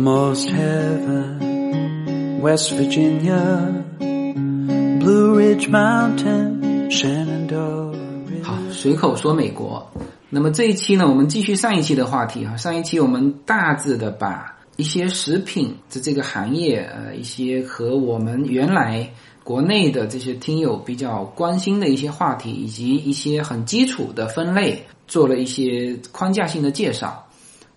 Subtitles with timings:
[0.00, 7.94] Almost heaven, West Virginia, Blue Ridge Mountain, Shenandoah.
[8.42, 9.86] 好，随口说美国。
[10.30, 12.56] 那么这一期呢，我们继续上一期的话题哈。
[12.56, 19.06] 上一期我们大致的把一些食品的这个行业，呃，一些和我们原来
[19.44, 27.26] 国内的这些听友比较关心的一些话题，以及一些很基础的分类，做了一些框架性的介绍。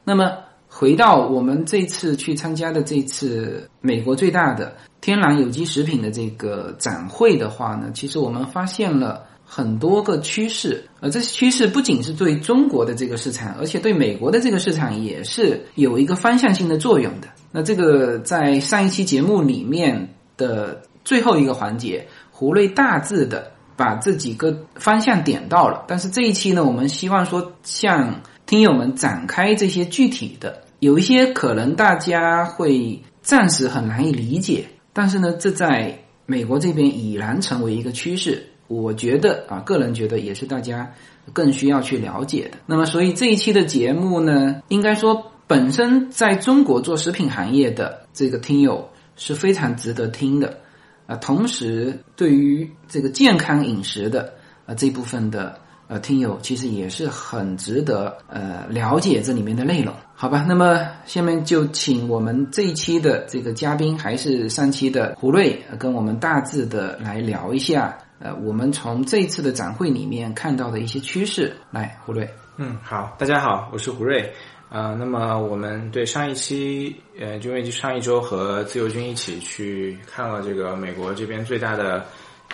[0.05, 0.31] 那么
[0.75, 17.27] 回到我们这次去参加的这次美国最大的天然有机食品的这个展会的话呢，其实我们发现了很多个趋势，呃，这些趋势不仅是对中国的这个市场，而且对美国的这个市场也是有一个方向性的作用的。
[17.51, 30.62] 那这个在上一期节目里面的最后一个环节，胡瑞大致的把这几个方向点到了，但是这一期呢，我们希望说向听友们展开这些具体的。
[30.83, 38.45] 有一些可能大家会暂时很难以理解，但是呢，这在美国这边已然成为一个趋势。
[38.67, 40.91] 我觉得啊，个人觉得也是大家
[41.31, 42.57] 更需要去了解的。
[42.65, 50.59] 那么，所以这一期的节目呢，应该说本身在中国做食品行业的这个听友是非常值得听的
[51.07, 51.15] 啊。
[51.15, 54.33] 同时，对于这个健康饮食的
[54.65, 55.62] 啊这部分的。
[55.93, 60.43] 呃，听友其实也是很值得呃了解这里面的内容，好吧？
[60.47, 71.55] 那么下面就请我们这一期的这个嘉宾，还是上期的胡瑞，跟我们大致的来聊一下，呃，我们从这一次的展会里面看到的一些趋势。
[71.69, 72.27] 来，胡瑞。
[72.57, 74.33] 嗯，好，大家好，我是胡瑞。
[74.69, 82.03] 呃，那么我们对上一期，呃，因为上一周和自由军一起去看了这个美国这边最大的。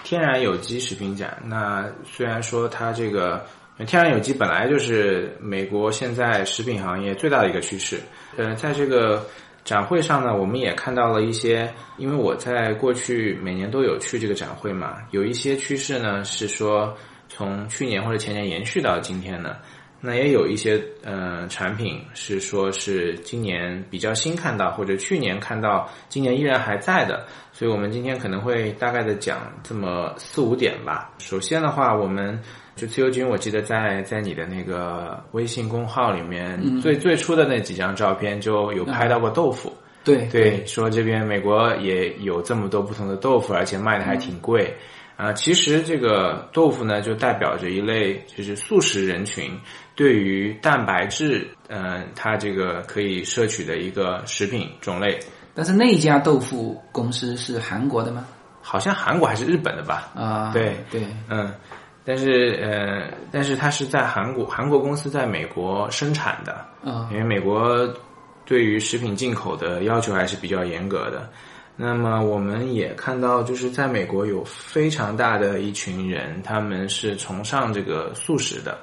[0.04, 3.46] 天然有机食品展，那虽然说它这个
[3.86, 8.00] 天然有机本来就是美国现在食品行业最大的一个趋势，
[8.38, 9.26] 呃，在这个
[9.64, 16.96] 展会上呢，我们也看到了一些，因为我在过去每年都有去这个展会嘛，有一些趋势呢是说
[17.28, 19.58] 从去年或者前年延续到今天的。
[20.02, 31.12] 那也有一些呃产品是说是今年比较新看到，或者去年看到，今年依然还在的，所以我们今天可能会大概的讲这么四五点吧。
[31.20, 32.40] 首先的话，我们
[32.76, 39.74] 就自由军，我记得在在你的那个微信公号里面，最最初的那几张照片就有拍到过豆腐。
[40.06, 44.74] 对对，说这边美国也有这么多不同的豆腐，而且卖的还挺贵。
[45.18, 49.52] 啊，其实这个豆腐呢，就代表着一类就是素食人群
[50.00, 55.20] 对于蛋白质，嗯，它这个可以摄取的一个食品种类。
[55.54, 58.26] 但是那家豆腐公司是韩国的吗？
[58.62, 60.10] 好像韩国还是日本的吧？
[60.16, 61.54] 啊，对对，嗯，
[62.06, 67.86] 但是呃，但是它是在韩国，韩国公司在美国生产的，啊，因为美国
[68.46, 71.30] 对于食品进口的要求还是比较严格的。
[71.76, 78.78] 那么我们也看到，就是在美国有非常大的一群人，他们是崇尚这个素食的，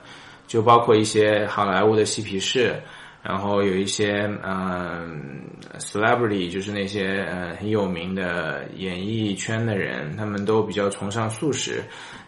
[0.47, 2.75] 就包括一些好莱坞的嬉皮士，
[3.23, 5.45] 然后有一些嗯
[5.79, 11.83] ，celebrity，就是那些呃很有名的演艺圈的人，他们都比较崇尚素食。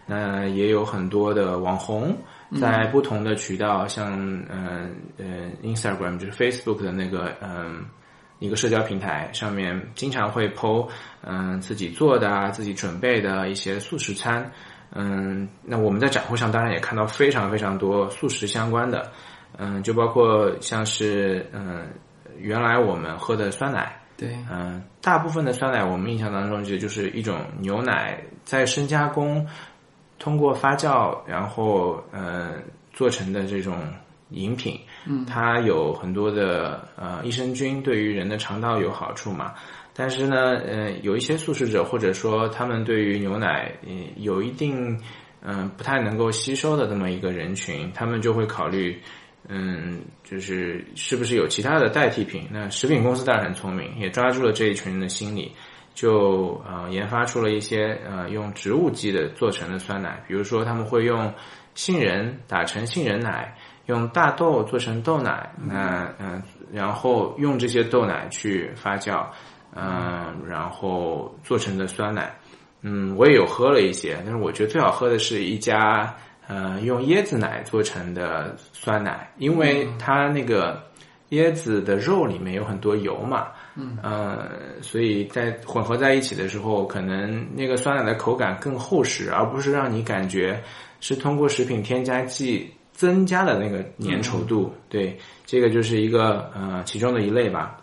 [0.05, 2.17] 那也有很多的网红
[2.59, 4.19] 在不同的渠道，像
[4.49, 7.85] 嗯呃 Instagram，就是 Facebook 的那个嗯。
[8.41, 10.87] 一个社交平台上面经常会 PO，
[11.23, 14.49] 嗯，自己做的啊，自己准备的一些素食餐，
[14.91, 19.11] 嗯，那我们在展会上当然也看到非常非常多素食相关的，
[19.57, 21.87] 嗯，就包括像是嗯，
[22.37, 29.45] 原来我们喝的酸奶，对，嗯，大部分的酸奶我们印象当中就就是一种牛奶在深加工，
[30.17, 32.61] 通过发酵然后嗯
[32.93, 33.75] 做成的这种。
[34.31, 39.55] 饮品，嗯，它有很多的呃益生菌，对于人的肠道有好处嘛。
[39.99, 44.97] 但是呢，呃，有一些素食者或者说他们对于牛奶嗯有一定
[45.41, 48.97] 嗯不太能够吸收的这么一个人群，他们就会考虑
[49.49, 52.47] 嗯就是是不是有其他的代替品。
[52.49, 55.51] 那食品公司当然很聪明，也抓住了这一群人的心理，
[55.93, 61.33] 就呃研发出了一些呃用植物基的做成的酸奶，比如说他们会用
[61.75, 63.53] 杏仁打成杏仁奶。
[63.89, 66.39] 用大豆做成豆奶，那嗯，
[66.71, 69.25] 然后用这些豆奶去发酵，
[69.81, 72.33] 嗯，然后做成的酸奶，
[72.81, 76.15] 嗯，我也有喝了一些，但是我觉得最好喝的是一家，
[76.47, 80.81] 呃，用椰子奶做成的酸奶，因为它那个
[81.29, 84.49] 椰子的肉里面有很多油嘛，嗯，呃，
[84.81, 90.61] 所以在混合在一起的时候，可能那个酸奶的口感更厚实，而不是让你感觉
[90.99, 92.71] 是通过食品添加剂。
[92.91, 97.78] 增加的那个粘稠度，对，这个就是一个呃其中的一类吧。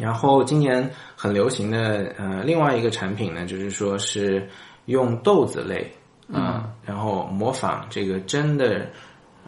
[0.00, 4.48] 然后今年很流行的呃另外一个产品呢，就是说是
[4.86, 5.90] 用豆子类
[6.32, 8.90] 啊、然后模仿这个真的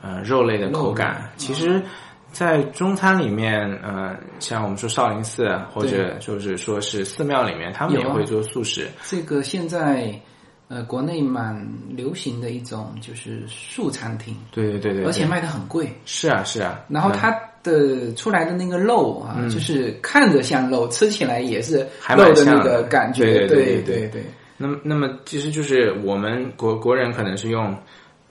[0.01, 1.29] 呃肉类的口感。
[1.37, 1.83] 其实，
[2.31, 8.89] 在中餐里面，呃，像我们说少林寺啊或者就是说是寺庙里面，他们也会做素食。
[9.03, 10.15] 这个现在
[10.69, 15.93] 呃国内蛮流行的一种就是素餐厅，对对对对，而且卖的很贵。
[16.05, 17.37] 是啊是啊，嗯然后它
[17.69, 21.87] 的出来的那个肉啊，就是看着像肉，吃起来也是
[22.17, 23.25] 肉的那个感觉。
[23.25, 24.25] 对对对对
[24.57, 27.77] 那么，那么其实就是我们国国人可能是用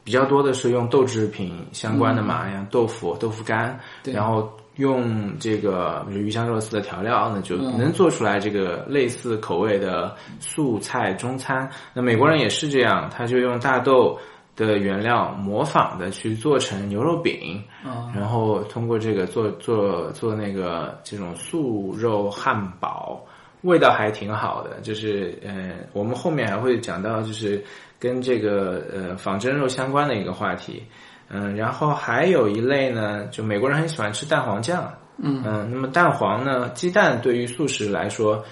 [0.04, 11.69] 比较多的是用豆制品相关的嘛，像豆腐、豆腐干，然后用这个鱼香肉丝的调料，那就能做出来这个类似口味的素菜中餐。
[11.94, 14.19] 那美国人也是这样，他就用大豆。
[14.65, 23.24] 的原料模仿的去做成牛肉饼，哦然后通过这个做做做那个这种素肉汉堡，
[23.62, 24.81] 味道还挺好的。
[24.81, 27.63] 就是呃，我们后面还会讲到，就是
[28.00, 30.83] 跟这个呃仿真肉相关的一个话题。
[31.30, 34.92] 嗯，然后还有一类呢，就美国人很喜欢吃蛋黄酱。
[35.19, 38.44] 嗯那么蛋黄呢，鸡蛋对于素食来说。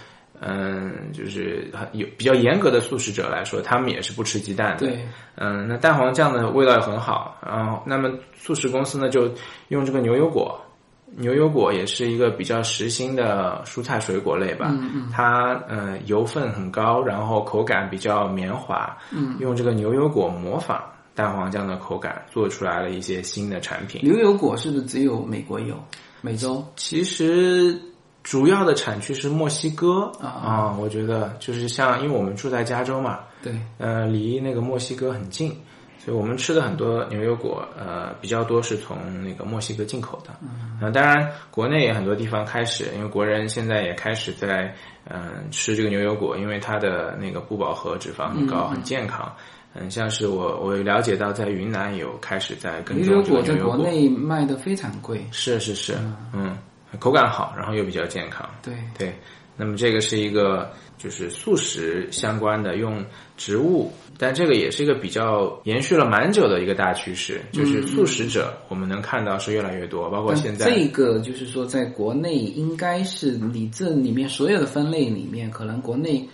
[0.48, 4.86] 嗯，就是很有比较严格的素食者来说，他们也是不吃鸡蛋的。
[4.86, 5.06] 对，
[5.36, 7.36] 嗯，那蛋黄酱的味道也很好。
[7.44, 9.30] 然后，那么素食公司呢，就
[9.70, 10.60] 用这个牛油果。
[11.18, 20.84] 牛油果也是一个比较实心的蔬菜水果类吧，嗯嗯它呃油分很高，然后口感比较绵滑，嗯，用这个牛油果模仿
[21.14, 24.02] 蛋黄酱的口感，做出来了一些新的产品。
[24.04, 25.76] 牛油果是不是只有美国有？
[26.22, 27.80] 美洲其实
[28.26, 30.76] 主要的产区是墨西哥啊。
[30.80, 35.56] 我觉得就是像因为我们住在加州嘛，对，呃，离那个墨西哥很近，
[36.00, 40.34] 所以我们吃的很多牛油果，呃，比较多是从那个墨西哥进口的。
[40.82, 44.74] 嗯、当然，国内也很多地方开始，因为国人现在也开始在
[45.08, 49.32] 嗯、吃这个牛油果，因为它的那个不饱和脂肪很高，很健康。
[49.76, 55.24] 嗯，像是我我了解到，在云南有开始在耕牛油果在国内卖的非常贵。
[55.30, 55.94] 是是是，
[56.34, 56.58] 嗯，
[57.00, 58.48] 口感好，然后又比较健康。
[58.62, 59.14] 对，对，
[59.58, 63.04] 那么这个是一个就是素食相关的，用
[63.38, 76.28] 植物，但这个也是一个比较延续了蛮久的一个大趋势，就是素食者我们能看到是越来越多，包括现在这个就是说，在国内应该是你这里面所有的分类里面，可能国内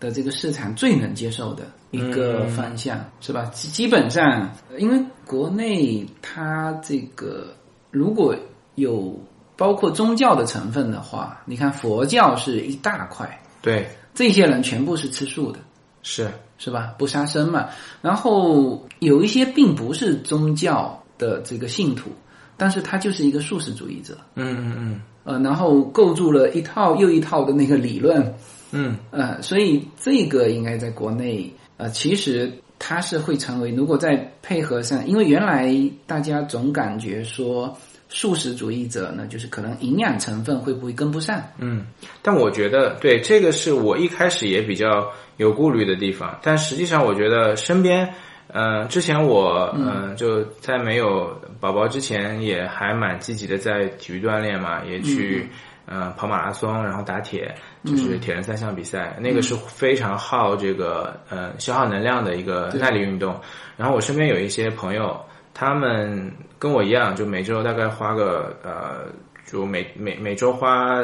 [0.00, 3.44] 的这个市场最能接受的一个嗯方向，是吧？
[3.46, 7.54] 基基本上，因为国内它这个
[7.90, 8.34] 如果
[8.74, 9.18] 有
[9.56, 13.88] 包括宗教的成分的话，你看佛教是一大块，对。
[14.14, 15.58] 这些人全部是吃素的。
[16.02, 16.30] 是。
[16.58, 16.94] 是吧？
[16.96, 17.68] 不杀生嘛。
[18.00, 22.10] 然后有一些并不是宗教的这个信徒，
[22.56, 25.00] 但是他就是一个素食主义者，嗯嗯嗯。
[25.24, 28.34] 呃，然后构筑了一套又一套的那个理论，
[28.70, 28.96] 嗯。
[29.10, 35.74] 呃，所以这个应该在国内，呃，其实它是会成为，如果再配合上，因为原来
[36.06, 37.76] 大家总感觉说
[38.16, 41.38] 素食主义者呢，就是可能营养成分会不会跟不上？
[41.58, 41.84] 嗯，
[42.22, 48.08] 但我觉得对这个是我一开始也比较有顾虑的地方，但实际上我觉得身边。
[48.48, 55.50] 呃，之前我呃就在没有宝宝之前，也还蛮积极的在体育锻炼嘛，也去、
[55.84, 57.52] 呃跑马拉松，然后打铁，
[57.84, 63.38] 就是铁人三项比赛，那个是非常耗这个呃消耗能量的一个耐力运动。
[63.76, 65.20] 然后我身边有一些朋友，
[65.56, 69.10] 他们跟我一样，就每周大概花个呃。
[69.48, 71.00] 就每每每周花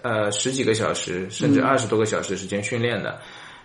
[0.00, 3.18] 呃十几个小时，甚至二十多个小时时间训练的，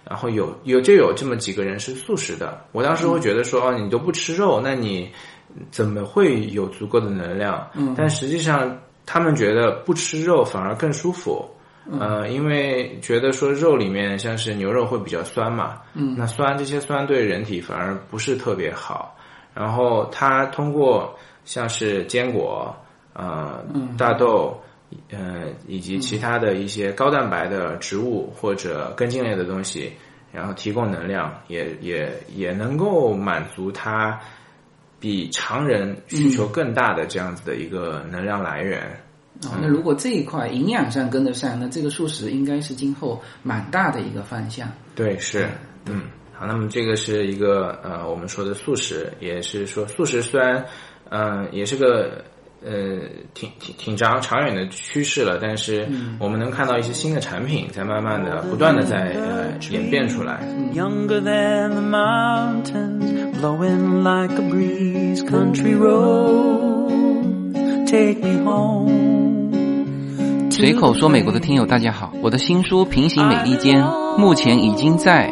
[0.03, 2.61] 然后有有就有这么几个人是素食的。
[2.73, 5.09] 我当时会觉得说，哦，你都不吃肉，那你
[5.71, 7.65] 怎么会有足够的能量？
[7.73, 11.49] 嗯，但实际上他们觉得不吃肉反而更舒服。
[11.97, 19.16] 呃，因为觉得说肉里面像是牛肉会比较酸嘛，嗯，那酸这些酸对人体反而不是特别好。
[19.57, 22.75] 然后它通过像是坚果。
[23.19, 23.65] 呃，
[23.97, 24.61] 大豆，
[25.09, 29.91] 呃，以及其他的一些高蛋白的植物或者根茎类的东西，
[30.31, 34.19] 然后提供能量，也也也能够满足它
[34.99, 38.83] 比常人需求更大的这样子的一个能量来源。
[39.45, 44.69] 哦，那如果这一块营养上跟得上，那这个素食应该是今后蛮大的一个方向。
[44.93, 45.49] 对，是，
[45.87, 46.03] 嗯，
[46.39, 50.65] 好，那么这个是一个呃，我们说的素食，也是说素食虽然，
[51.09, 52.23] 嗯、也是个。
[52.65, 52.73] 呃，
[53.35, 55.87] 挺挺挺长长远的趋势了，但是
[56.19, 60.41] 我们能看到一些新的产品在慢慢的、不断的在呃演变出来。
[60.73, 67.53] Younger than the mountains, blowing like a breeze, country road,
[67.85, 68.89] take me home.
[70.49, 73.83] 随口说美国的听友大家好，我的新书《平行美利坚》
[74.17, 75.31] 目前已经在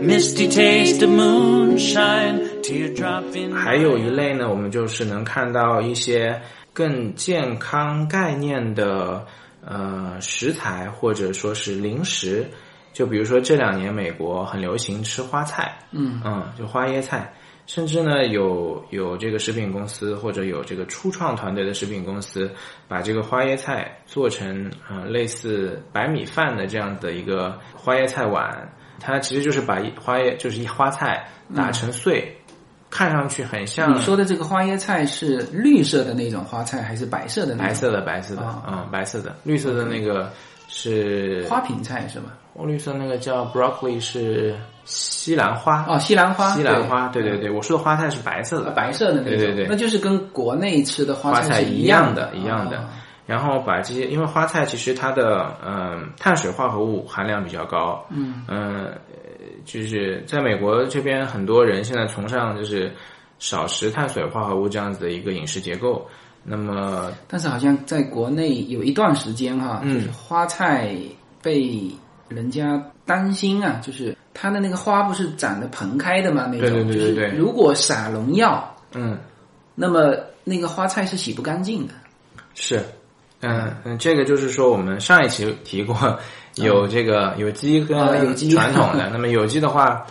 [0.00, 6.40] Misty taste of moonshine, teardrop in 还有一类呢，我们就是能看到一些
[6.72, 9.26] 更健康概念的
[9.64, 12.46] 呃食材或者说是零食，
[12.92, 16.20] 就比如说这两年美国很流行吃花菜，嗯。
[16.24, 17.32] 嗯，就花椰菜，
[17.66, 22.50] 甚至呢有有这个食品公司或者有这个初创团队的食品公司，
[22.86, 32.36] 把这个花椰菜做成呃类似白米饭的这样的一个花椰菜碗，它其实就是把一花叶就是一花菜打成碎，
[32.90, 37.66] 看上去很像你说的这个花椰菜是绿色的那种花菜，还是白色的那种？
[37.68, 40.32] 白色的白色的，啊嗯，白色的，绿色的那个
[40.68, 42.34] 是花瓶菜是吧？
[42.54, 52.84] 哦绿色那个叫 broccoli 是西兰花哦，西兰花，西兰花，对对对对，我说的花菜是白色的，白色的那种，对对对那就是跟国内吃的花花菜是一样的，一样的哦。
[53.28, 58.42] 然后把这些，因为花菜其实它的嗯、碳水化合物含量比较高，嗯。
[58.48, 58.92] 呃
[59.66, 62.90] 就是在美国这边很多人现在崇尚就是
[63.38, 66.08] 少食碳水化合物这样子的一个饮食结构。
[66.42, 69.92] 那么但是好像在国内有一段时间哈，嗯。
[69.94, 70.90] 就是花菜
[71.42, 71.90] 被
[72.28, 77.28] 人家担心啊，就是它的那个花不是长得蓬开的嘛，那种，对对对对对。
[77.28, 79.18] 就是如果撒农药，嗯。
[79.74, 81.92] 那么那个花菜是洗不干净的。
[82.54, 82.82] 是，
[83.40, 86.18] 嗯嗯，这个就是说我们上一期提过
[86.56, 87.96] 有这个有机跟
[88.50, 90.04] 传统的， 那么有机的话，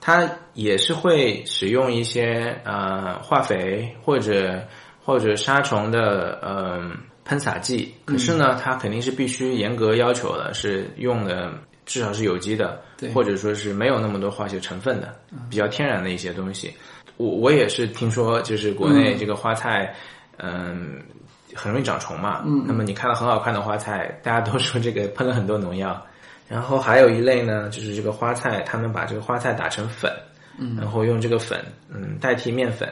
[0.00, 4.62] 它也是会使用一些呃化肥或者
[5.02, 6.90] 或者杀虫的呃
[7.24, 11.50] 喷洒剂，可是呢，它肯定是必须严格要求的，是用的
[11.86, 13.08] 至少是有机的，对。
[13.10, 15.14] 或者说是没有那么多化学成分的，
[15.48, 16.70] 比较天然的一些东西。
[17.16, 19.94] 我我也是听说，就是国内这个花菜，
[20.36, 21.00] 嗯。
[21.56, 26.00] 很容易长虫嘛，嗯，那么你看到很好看的花菜，大家都说这个喷了很多农药，
[26.46, 30.12] 然后还有一类呢，就是这个花菜，他们把这个花菜打成粉，
[30.58, 31.58] 嗯，然后用这个粉，
[31.88, 32.88] 嗯，代替面粉，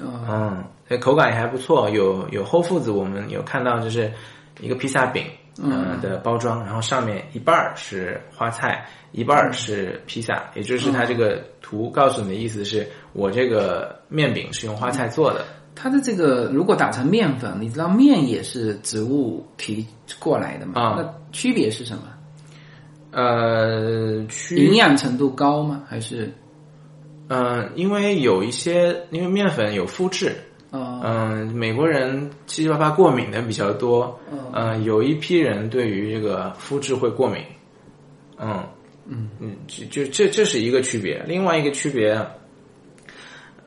[0.00, 0.20] 哦。
[0.28, 4.12] 嗯，这口感也还不错，有有 Whole Foods 我们有看到就是
[4.60, 5.24] 一个披萨饼，
[5.62, 19.86] 嗯、的包装，然后上面一半儿是花菜，一半儿是披萨，也就是它这个图告诉你的意思是我这个面饼是用花菜做的，它的这个如果打成面粉，你知道面也是植物提
[20.18, 20.80] 过来的嘛？
[20.80, 22.04] 啊那区别是什么？
[23.10, 25.82] 呃，区营养程度高吗？
[25.86, 26.32] 还是
[27.28, 30.34] 嗯，因为有一些，因为面粉有麸质，
[30.70, 34.18] 呃嗯，美国人七七八八过敏的比较多，
[34.52, 37.42] 嗯，有一批人对于这个麸质会过敏，
[38.38, 38.62] 嗯
[39.06, 42.14] 嗯嗯，就就这这是一个区别，另外一个区别，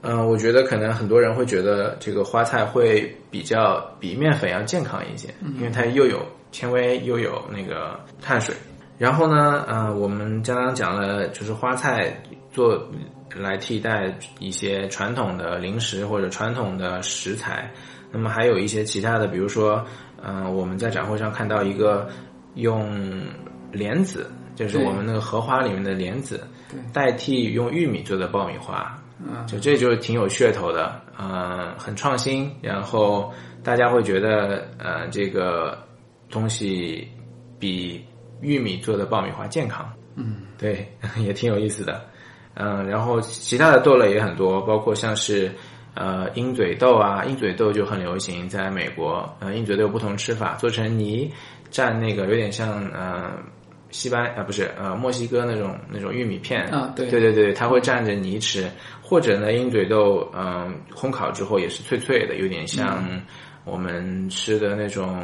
[0.07, 8.53] 嗯，我觉得可能很多人会觉得这个花菜会比较比面粉要健康一些，因为它又有纤维又有那个碳水。
[8.99, 12.15] 然后呢，呃，我们刚刚讲了，就是花菜
[12.51, 12.87] 做
[13.35, 17.71] 来替代一些传统的零食或者传统的食材。
[18.11, 19.83] 那么还有一些其他的，比如说，
[20.21, 22.07] 呃，我们在展会上看到一个
[22.53, 23.21] 用
[23.71, 26.47] 莲子，就是我们那个荷花里面的莲子，
[26.93, 28.95] 代替用玉米做的爆米花。
[29.19, 29.45] 嗯。
[29.47, 33.31] 就这就挺有噱头的，呃，很创新，然后
[33.63, 35.77] 大家会觉得，呃，这个
[36.29, 37.07] 东西
[37.59, 38.03] 比
[38.41, 42.01] 玉米做的爆米花健康，嗯，对，也挺有意思的，
[42.55, 45.51] 嗯、然后其他的豆类也很多，包括像是
[45.93, 51.31] 呃鹰嘴豆啊，鹰嘴豆就很流行，在美国，呃，鹰嘴豆有不同吃法，做成泥
[51.71, 53.33] 蘸那个有点像呃
[53.91, 56.63] 西班啊、不是呃墨西哥那种那种玉米片。
[56.65, 57.07] 啊对。
[57.07, 58.69] 对对对，它会蘸着泥吃，
[59.05, 63.07] 或者呢鹰嘴豆嗯、烘烤之后也是脆脆的，有点像
[63.63, 65.23] 我们吃的那种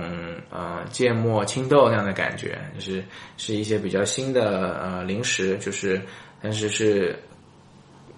[0.52, 3.04] 呃芥末青豆那样的感觉，就是
[3.38, 6.00] 是一些比较新的呃零食，就是
[6.42, 7.18] 但是是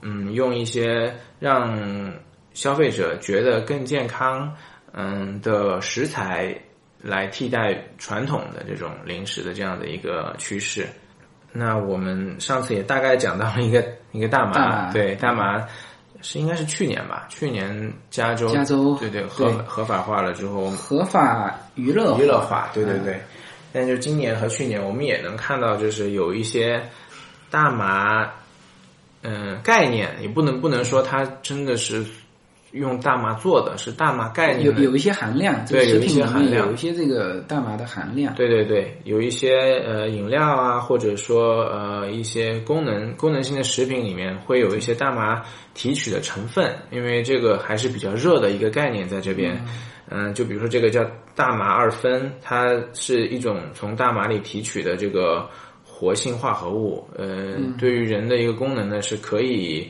[0.02, 2.14] 嗯用一些让
[2.54, 4.54] 消费者觉得更健康
[4.92, 6.54] 嗯的食材
[7.02, 10.88] 来替代传统的这种零食的这样的一个趋势。
[11.54, 15.66] 那我们上次也大概讲到了一个 一个大麻，大麻对大麻
[16.22, 17.28] 是应该是去年吧？
[17.30, 23.22] 去年加州加州对对合对合法化了之后，合法娱乐娱乐化，对对对。
[23.72, 26.82] 但就今年和去年，我们也能看到，就是有一些
[27.50, 28.30] 大麻，
[29.24, 32.06] 嗯，概念也不能不能说它真的是
[32.74, 38.34] 用大麻做的，是大麻概念有有一些含量，对有一些含量有一些这个大麻的含量。
[38.36, 49.64] 对对对，有一些呃饮料啊，或者说呃一些功能功能性的食品里面会有一些大麻提取的成分，因为这个还是比较热的一个概念在这边。
[50.10, 51.04] 嗯、就比如说这个叫
[51.34, 55.50] 大麻二酚，它是一种从大麻里提取的这个
[55.84, 57.08] 活性化合物。
[57.18, 59.90] 呃，对于人的一个功能呢，是可以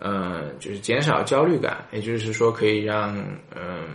[0.00, 3.16] 呃就是减少焦虑感，也就是说可以让
[3.54, 3.86] 嗯。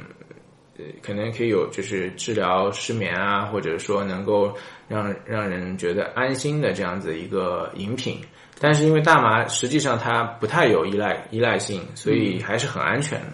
[0.78, 4.54] 呃，可能可以有就是治疗失眠啊，或者说能够
[4.90, 8.20] 让让人觉得安心的这样子一个饮品。
[8.60, 13.28] 但是因为大麻实际上它不太有依赖依赖性，所以还是很安全的。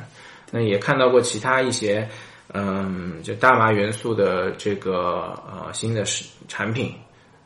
[0.51, 2.07] 那也看到过其他一些，
[2.53, 6.93] 嗯，就大麻元素的这个呃新的食产品，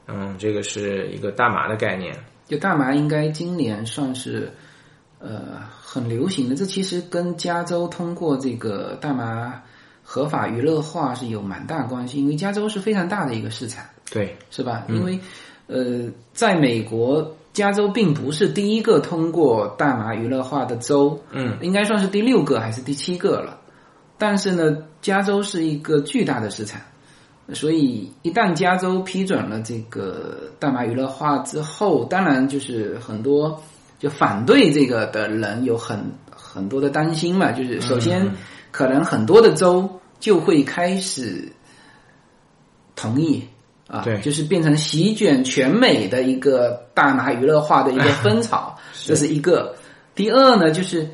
[0.07, 2.13] 嗯，这个是一个大麻的概念。
[2.47, 4.51] 就大麻应该今年算是
[5.27, 9.61] 呃很流行的，这其实跟加州通过这个大麻
[10.03, 14.85] 合法娱乐化是有蛮大关系，因为加州是非常大的一个市场，对，是吧？
[14.87, 15.19] 因为
[15.67, 23.57] 呃，在美国，加州并不是第一个通过大麻娱乐化的州，嗯，应该算是第六个还是第七个了。
[24.17, 26.79] 但是呢，加州是一个巨大的市场，
[27.53, 33.59] 所以一旦加州批准了这个大麻娱乐化之后，当然就是很多
[33.99, 35.99] 就反对这个的人有很
[36.29, 37.51] 很多的担心嘛。
[37.51, 38.31] 就是首先，
[38.71, 41.51] 可能很多的州就会开始
[42.95, 43.43] 同意
[43.87, 48.75] 啊，对就是变成席卷全美的一个大麻娱乐化的一个风潮，
[49.05, 49.75] 这是一个。
[50.15, 51.09] 第二呢，就是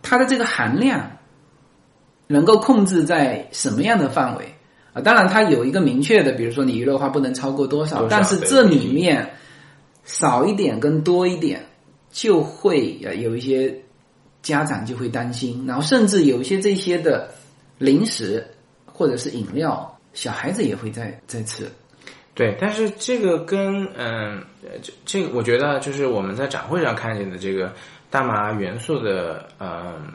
[0.00, 1.18] 它的这个含量
[2.26, 4.54] 能够控制在什么样的范围
[4.94, 5.02] 啊？
[5.02, 9.34] 当然，它有一个明确的，比如说你娱乐化不能超过多少，多少但是这里面
[10.04, 11.64] 少一点跟多一点，
[12.10, 13.82] 就会呃有一些
[14.42, 17.30] 家长就会担心，然后甚至有一些这些的
[17.78, 18.46] 零食
[18.86, 21.66] 或者是饮料，小孩子也会在在吃。
[22.34, 27.72] 对，但是这个跟嗯，呃这这个我觉得就是我们在展会上看见的这个
[28.10, 30.12] 大麻元素的嗯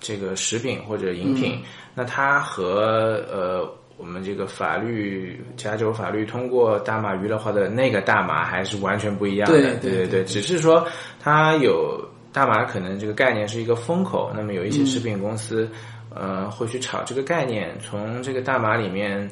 [0.00, 1.62] 这个食品或者饮品，
[1.94, 9.60] 那它和呃我们这个法律加州法律通过大麻娱乐化的那个大麻还是完全不一样的。
[9.60, 10.86] 对对对对只是说
[11.20, 15.68] 它有大麻可能这个概念是一个风口，那么有一些食品公司。
[16.12, 19.30] 呃，会去炒这个概念，从这个大麻里面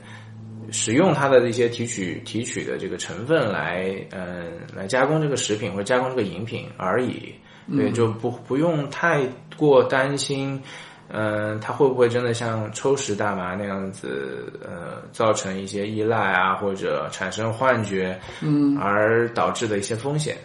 [0.70, 7.34] 使用它的一些提取提取的这个成分来，嗯、来加工这个食品或者加工这个饮品而已。
[7.76, 9.26] 对，就不不用太
[9.56, 10.62] 过担心，
[11.10, 20.36] 嗯、它会不会真的像抽食大麻那样子，呃，造成一些依赖啊，或者产生幻觉，嗯，而导致的一些风险。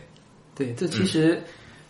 [0.56, 1.42] 对，这其实、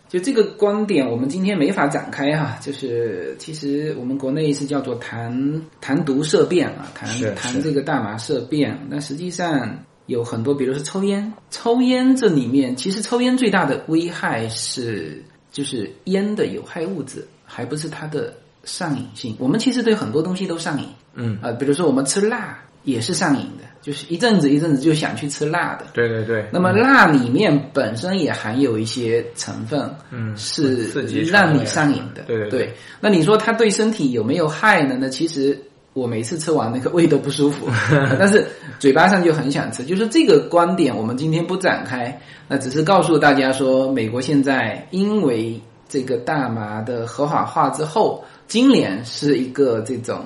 [0.08, 2.58] 就这个观点，我们今天没法展开哈。
[2.62, 8.80] 就是其实我们国内是叫做谈谈毒色变啊，谈是谈这个大麻色变。
[8.90, 18.34] 但实际上有很多，比如说抽烟，抽烟这里面其实抽烟最大的危害是就是烟的有害物质，还不是它的
[18.64, 19.36] 上瘾性。
[19.40, 25.86] 我们其实对很多东西都上瘾，嗯啊、比如说我们吃辣也是上瘾的，就是一阵子一阵子就想去吃辣的。
[25.94, 26.46] 对对对。
[26.52, 30.88] 那么辣里面本身也含有一些成分，嗯是
[31.30, 32.24] 让你上瘾的。
[32.24, 34.98] 对对对那你说它对身体有没有害呢？
[35.00, 35.58] 那其实
[35.94, 37.68] 我每次吃完那个胃都不舒服，
[38.20, 38.46] 但是
[38.80, 39.84] 嘴巴上就很想吃。
[39.86, 50.26] 就是这个观点，我们今天不展开，那只是告诉大家说，美国现在因为这个大麻的合法化之后，今年是一个这种，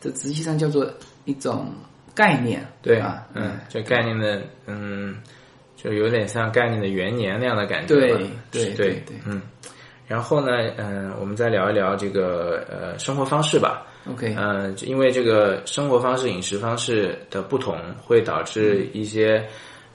[0.00, 0.90] 这实际上叫做
[1.24, 1.72] 一种
[2.14, 5.16] 概念，对啊，嗯，这概念的，嗯，
[5.76, 8.18] 就有点像概念的元年那样的感觉对对
[8.50, 9.40] 对对对嗯。
[10.06, 13.86] 然后呢，嗯，我们再聊一聊这个呃生活方式吧。
[14.10, 19.42] OK，嗯，因为这个生活方式、饮食方式的不同，会导致一些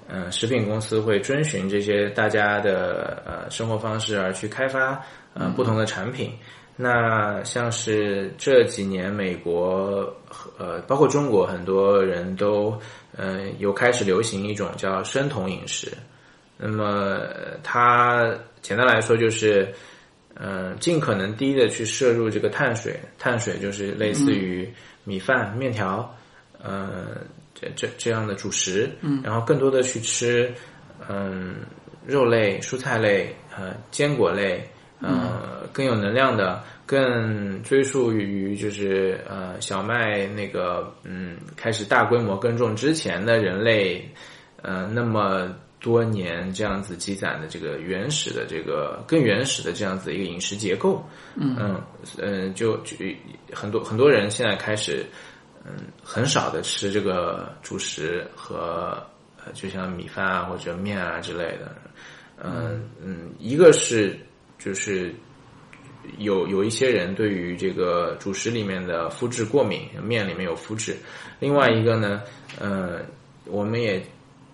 [0.08, 5.00] 嗯、呃食品公司会遵循这些大家的呃生活方式而去开发
[5.36, 6.32] 呃不同的产品。
[6.78, 10.16] 那像是这几年美国
[10.58, 12.80] 呃包括中国很多人都
[13.18, 15.92] 呃有开始流行一种叫生酮饮食。
[16.56, 19.74] 那么呃它简单来说就是。
[20.40, 24.72] 嗯、呃，尽可能低的去摄入这个碳水，碳水就是类似于
[25.04, 26.16] 米饭、面条，
[26.62, 27.08] 呃，
[27.56, 30.54] 这这这样的主食，嗯，然后更多的去吃，
[31.10, 31.56] 嗯、
[32.06, 34.64] 肉类、蔬菜类，呃，坚果类，
[35.02, 44.04] 呃，更有能量的，更追溯于就是呃小麦那个嗯开始大规模耕种之前的人类，
[44.64, 51.56] 呃那么多年这样子积攒的这个原始的这个更原始的这样子一个饮食结构，嗯。
[51.60, 51.80] 嗯
[52.18, 52.96] 嗯就就
[53.54, 55.06] 很多很多人现在开始
[55.64, 58.98] 嗯很少的吃这个主食和
[59.46, 61.76] 呃就像米饭啊或者面啊之类的，
[62.44, 62.82] 嗯。
[63.00, 64.18] 嗯一个是
[64.58, 65.14] 就是。
[66.18, 70.96] 有有一些人对于这个主食里面的麸质过敏，面里面有麸质。
[71.40, 72.22] 另外一个呢，
[72.60, 73.00] 呃，
[73.46, 74.02] 我们也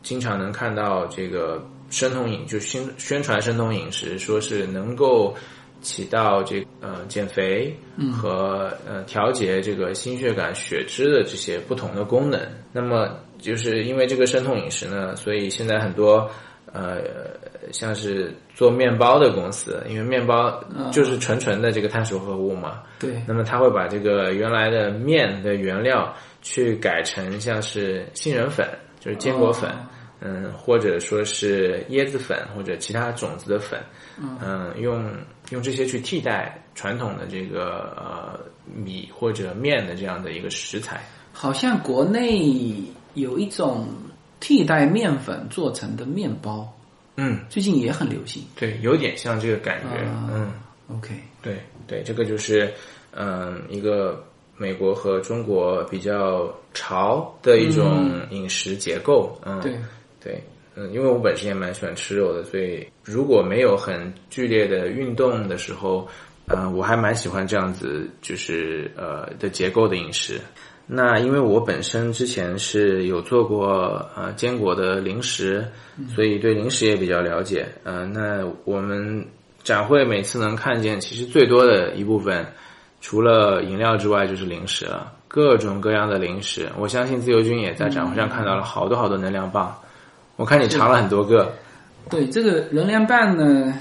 [0.02, 5.36] 经常能看到这个生酮饮，就宣宣传生酮饮食，说是能够
[5.82, 7.76] 起到这呃减肥
[8.12, 12.40] 和呃调节这个心血管血脂的这些不同的功能。
[12.72, 16.30] 那么就是因为这个生酮饮食呢，所以现在很多
[16.72, 17.02] 呃。
[17.72, 22.82] 像是做面包的公司，因为面包就是纯纯的这个碳水化合物嘛。
[23.00, 23.22] 对。
[23.28, 28.68] 那么他会把这个原来的面的原料去改成像是杏仁粉，
[29.00, 29.72] 就是坚果粉，
[30.20, 33.80] 嗯，或者说是椰子粉或者其他种子的粉，
[34.20, 35.10] 嗯，用
[35.52, 41.02] 用这些去替代传统的这个呃米或者面的这样的一个食材。
[41.32, 42.74] 好像国内
[43.16, 43.88] 有一种
[44.40, 46.72] 替代面粉做成的面包。
[47.16, 50.00] 嗯，最近也很流行，对，有点像这个感觉。
[50.32, 50.52] 嗯
[50.90, 52.74] ，OK，对对，这个就是
[53.12, 54.26] 嗯一个
[54.58, 59.40] 美国和中国比较潮的一种饮食结构。
[59.46, 59.76] 嗯，对
[60.20, 60.44] 对，
[60.76, 66.08] 嗯，因为我本身也蛮喜欢吃肉的，所以如果没有很剧烈的运动的时候，
[66.48, 70.42] 嗯，我还蛮喜欢这样子，就是呃的结构的饮食。
[70.86, 75.66] 那因为我本身之前是有做过呃坚果的零食，
[76.14, 77.66] 所以对零食也比较了解。
[77.84, 79.26] 呃，那我们
[79.64, 82.46] 展会每次能看见，其实最多的一部分，
[83.00, 86.70] 除了饮料之外就是零食了，各种各样的零食。
[86.78, 89.74] 我相信自由军也在展会上看到了好多好多能量棒，
[90.36, 91.54] 我看你尝了很多个。
[92.10, 93.74] 对这个能量棒呢，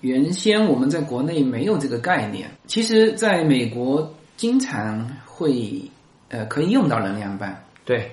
[0.00, 5.82] 原先我们在国内没有这个概念，其实在美国经常会。
[6.36, 7.54] 呃，可以用到能量棒。
[7.86, 8.10] 对，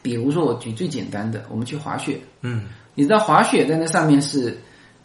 [0.00, 2.18] 比如说我举最简单的，我们去滑雪。
[2.40, 4.56] 嗯，你知道滑雪在那上面是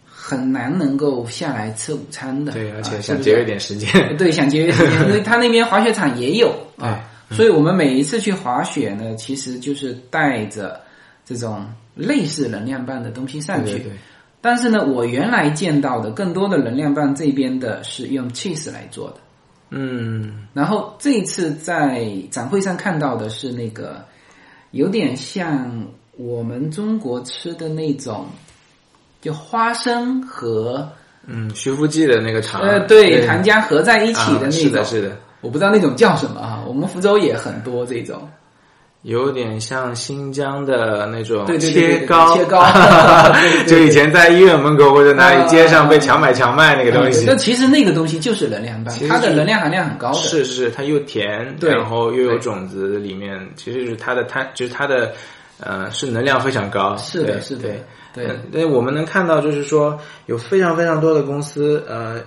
[0.06, 2.54] 很难能够下来吃午餐的。
[2.54, 4.16] 对，而且 想节约点时间。
[4.18, 10.80] 对，想节约时间，因为他那边滑雪场也有啊，所以我们每一次去滑雪呢，其实就是带着
[11.26, 13.80] 这种类似能量棒的东西上去。
[13.80, 13.92] 对。
[14.44, 19.18] 但是呢，我原来见到的更多的能量棒这边的是用 cheese 来做的。
[19.72, 24.04] 嗯，然后这一次在展会上看到的是那个，
[24.72, 28.28] 有点像我们中国吃的那种，
[29.22, 30.88] 就花生和
[31.26, 38.28] 嗯徐福记的那个糖，呃，对，糖浆合在一起的那种，是的，是的，我不知道那种叫什么啊，我们福州也很多这种。
[39.04, 42.64] 有点像新疆的那种切糕，切糕，
[43.66, 47.26] 就以前在医院门口或者哪里街上被强买强卖那个东西。
[47.26, 50.20] 那其实那个东西就是能量棒，它的能量含量很高的。
[50.20, 55.12] 是是，它又甜，然后又有种子，里面其实是它的它，就是它的
[55.60, 56.96] 呃是能量非常高。
[56.98, 57.70] 是的，是的，
[58.14, 58.28] 对。
[58.52, 62.22] 那我们能看到，就是说有非常非常多的公司呃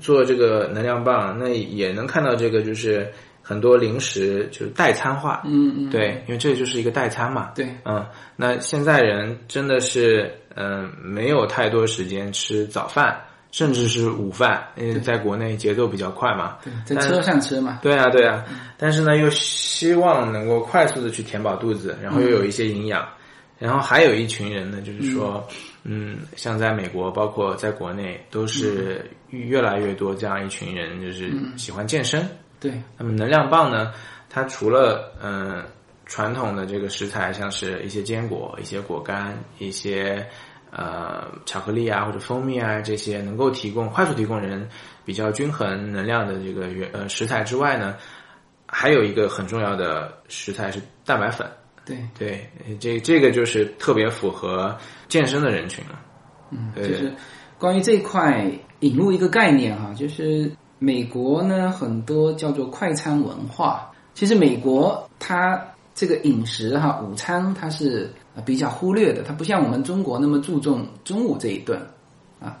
[0.00, 3.10] 做这个能量棒，那也能看到这个就是。
[3.42, 18.44] 很多零食就是代餐化，嗯嗯，对，因为这就是一个代餐嘛，对，嗯，那现在人真的是，嗯，没有太多时间吃早饭，甚至是午饭，因为在国内节奏比较快嘛，在车上吃嘛，对啊对啊，
[18.76, 23.04] 但是呢，又希望能够快速的去填饱肚子，然后又有一些营养，
[23.58, 25.44] 然后还有一群人呢，就是说，
[25.82, 32.24] 嗯，像在美国，包括在国内，都是越来越多这样一群人，就是喜欢健身。
[32.60, 33.92] 对，那么能量棒呢？
[34.28, 35.64] 它除了嗯
[36.04, 40.24] 传统的这个食材，像是一些坚果、一些果干、一些
[40.70, 44.68] 呃巧克力啊或者蜂蜜啊这些能够提供快速提供人
[45.04, 47.96] 比较均衡能量的这个原呃食材之外呢，
[48.66, 51.50] 还有一个很重要的食材是蛋白粉。
[51.84, 54.76] 对对，这这个就是特别符合
[55.08, 56.00] 健身的人群了。
[56.50, 57.12] 嗯，就是
[57.58, 58.48] 关于这一块
[58.80, 60.52] 引入一个概念哈，就是。
[60.82, 63.92] 美国呢，很多叫做快餐文化。
[64.14, 65.62] 其实美国它
[65.94, 68.10] 这个饮食哈，午餐它是
[68.46, 71.78] 比较忽略的，它不像我们中国那么注重中午这一顿
[72.40, 72.56] 啊。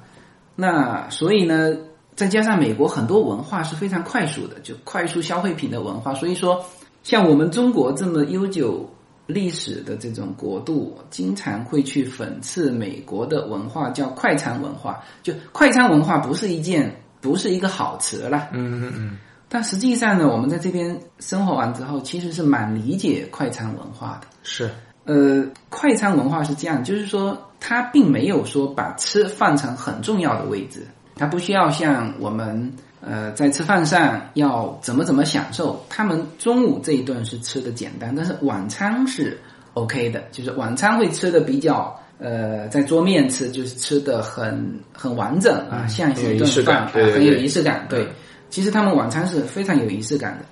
[0.54, 1.74] 那所以呢，
[2.14, 6.12] 再加上美国很多文化是非常快速的，就快速消费品的文化。
[6.12, 6.62] 所以说，
[7.02, 8.86] 像我们中国这么悠久
[9.26, 15.02] 历史的这种国度，经常会去讽刺美国的文化叫快餐文化。
[15.22, 16.94] 就快餐文化不是一件。
[17.20, 18.48] 不是一个好词了。
[18.52, 24.26] 嗯嗯嗯，但实际上呢，我们在这边生活完之后，其实是蛮理解快餐文化的。
[24.42, 24.70] 是，
[25.04, 35.84] 呃，快餐文化是这样，就是说它并没有说把吃放成很重要的位置，它不需要像我们呃在吃饭上要怎么怎么享受。
[35.88, 39.38] 他们中午这一顿是吃的简单，但是晚餐是
[39.74, 41.99] OK 的，就是晚餐会吃的比较。
[42.22, 47.86] 呃，在桌面吃就是吃的很很完整啊，像是一顿饭，很有仪式感。
[47.88, 48.06] 对，
[48.50, 50.44] 其实他们晚餐是非常有仪式感的，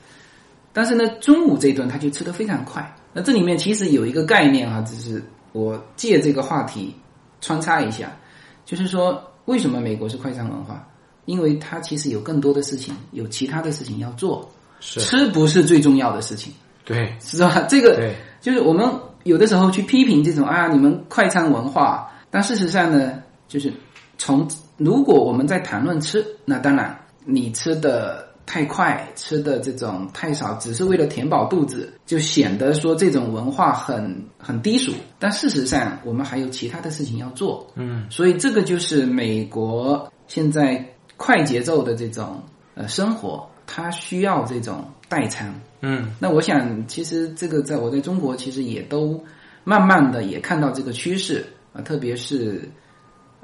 [0.73, 2.91] 但是呢，中午这一顿他就吃的非常快。
[3.13, 6.97] 那这里面其实有一个概念哈，就是我借这个话题
[7.43, 8.17] 穿插一下，
[8.65, 10.89] 就是说为什么美国是快餐文化？
[11.27, 14.51] 因为它其实有更多的事情，有其他的事情要做，
[14.81, 16.51] 吃不是最重要的事情。
[16.87, 17.67] 对，是吧？
[17.69, 18.91] 这个就是我们。
[19.29, 23.71] 有的时候去批评这种啊，你们快餐文化，但事实上呢，就是
[24.17, 34.93] 从如果我们在谈论吃，那当然你吃的太快，吃的这种太少，只是为了填饱肚子，就显得说这种文化很很低俗。
[35.19, 40.83] 但事实上，我们还有其他的事情要做，嗯，所以这个就是美国现在
[41.19, 42.43] 快节奏的这种
[42.75, 45.55] 呃生活，它需要这种代餐。
[45.81, 49.23] 嗯，那我想，其实这个在我在中国，其实也都
[49.65, 52.69] 慢慢的也看到这个趋势啊，特别是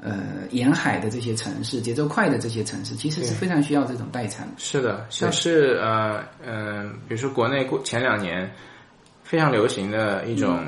[0.01, 4.47] 呃沿海的这些城市，节奏快的这些城市，其实是非常需要这种代餐。
[4.57, 8.51] 是的，像是呃嗯，比如说国内过前两年
[9.23, 10.59] 非常流行的一种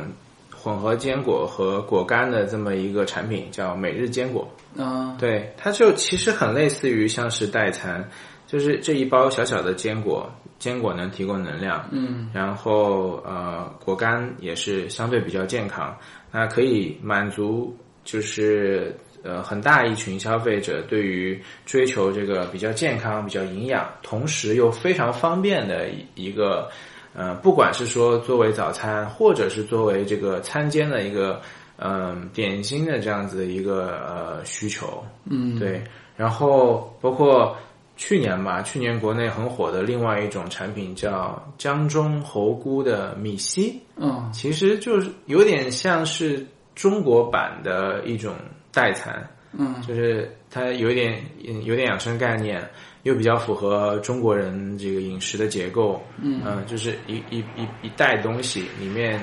[0.52, 4.48] 混合坚果和果干的这么一个产品，叫每日坚果。
[4.78, 8.08] 啊，对，它就其实很类似于像是代餐，
[8.48, 10.28] 就是这一包小小的坚果。
[10.60, 15.96] 坚果能提供能量，嗯，然后呃，果干也是相对比较健康，
[16.32, 26.68] 那可以满足就是呃很大一群消费者对于追求这个比较健康、比较营养，同时又非常方便的一个
[27.14, 31.40] 呃，不管是说作为早餐，或者是作为这个餐间的一个
[31.78, 35.84] 嗯点心的这样子的一个呃需求，嗯，对，
[36.16, 37.56] 然后包括。
[37.98, 48.36] 去年吧，去年国内很火的另外一种产品叫江中猴菇的米稀，嗯，其实就是有点像是中国版的一种
[48.72, 51.22] 代餐，嗯，就是它有点
[51.64, 52.64] 有点养生概念，
[53.02, 59.20] 又比较符合中国人这个饮食的结构，嗯，就是一一一一袋东西里面。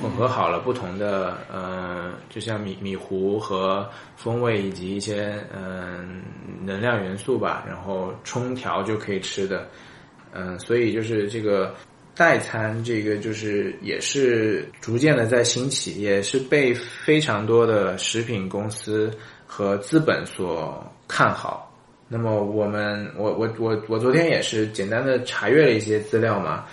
[0.00, 6.22] 混合好了不同的，呃，就像米米糊和风味以及一些嗯
[6.64, 9.68] 能量元素吧，然后冲调就可以吃的，
[10.32, 11.74] 嗯，所以就是这个
[12.14, 19.10] 代餐，这个就是也是逐渐的在兴起，也是被非常多的食品公司
[19.46, 21.76] 和资本所看好。
[22.08, 26.64] 那么我们，我我我我昨天也是简单的查阅了一些资料嘛，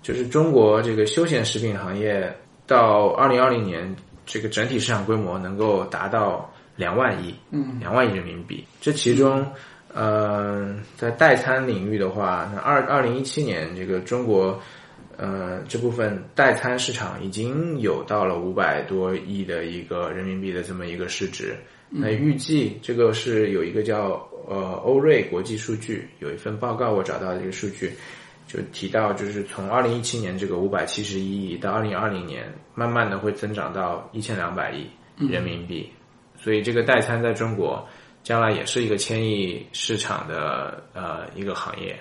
[0.00, 2.32] 就是中国这个休闲食品行业。
[2.68, 8.62] 到二零二零年，这个整体市场规模能够达到两万亿，嗯，两万亿人民币。
[8.78, 9.44] 这其中，
[9.92, 14.60] 呃，在代餐领域的话，那二二零一七年这个中国，
[15.16, 21.56] 呃，这部分代餐市场已经有到了五百多亿的一个人民币的这么一个市值。
[21.88, 27.94] 那预计这个是有一个叫呃欧瑞国际数据有一份报告，我找到这个数据。
[28.48, 34.86] 就提到，就是从二零一七年这个五百七十一亿到二零二零年，慢慢的会增长到一千两百亿
[35.18, 35.86] 人民币，
[36.40, 37.86] 所以这个代餐在中国
[38.22, 41.94] 将来也是一个千亿市场的呃一个行业。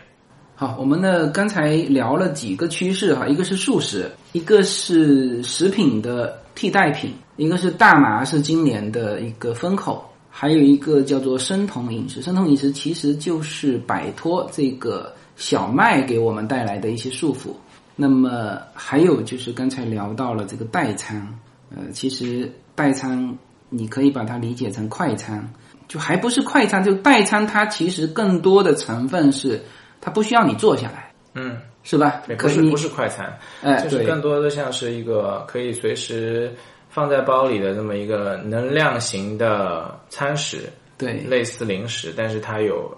[0.56, 12.22] 好，我们呢刚才聊了几个趋势哈，一个是素食，一个是食品的替代品，一个是大麻是今年的一个风口，还有一个叫做生酮饮食。
[12.22, 15.14] 生酮饮食其实就是摆脱这个。
[15.38, 17.52] 小麦给我们带来的一些束缚，
[17.96, 23.38] 那么还有就是刚才聊到了这个代餐，呃，其实代餐
[23.70, 25.48] 你可以把它理解成快餐，
[25.88, 29.62] 就还不是快餐，就代餐它其实更多的成分是
[30.02, 32.24] 它不需要你坐下来，嗯，是吧？
[32.40, 36.52] 不是不是快餐，哎，就是更多的像是一个可以随时
[36.90, 42.92] 放在包里的这么一个能量型的餐食，对，类似零食，但是它有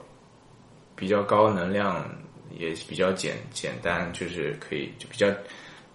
[0.95, 2.01] 比较高能量。
[2.57, 5.27] 也比较简简单，就是可以就比较，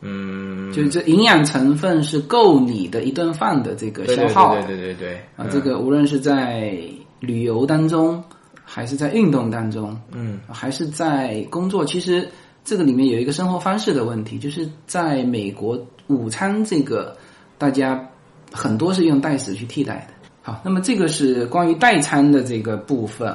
[0.00, 6.78] 嗯，就是这营养成分是够你的一顿饭的这个消耗，对对对对对啊，这个无论是在
[7.20, 8.22] 旅游当中，
[8.64, 12.28] 还是在运动当中，嗯，还是在工作，其实
[12.64, 17.16] 这个里面有一个生活方式的问题，就是在美国午餐这个
[17.58, 18.08] 大家
[18.52, 20.14] 很多是用代食去替代的。
[20.42, 23.34] 好，那么这个是关于代餐的这个部分。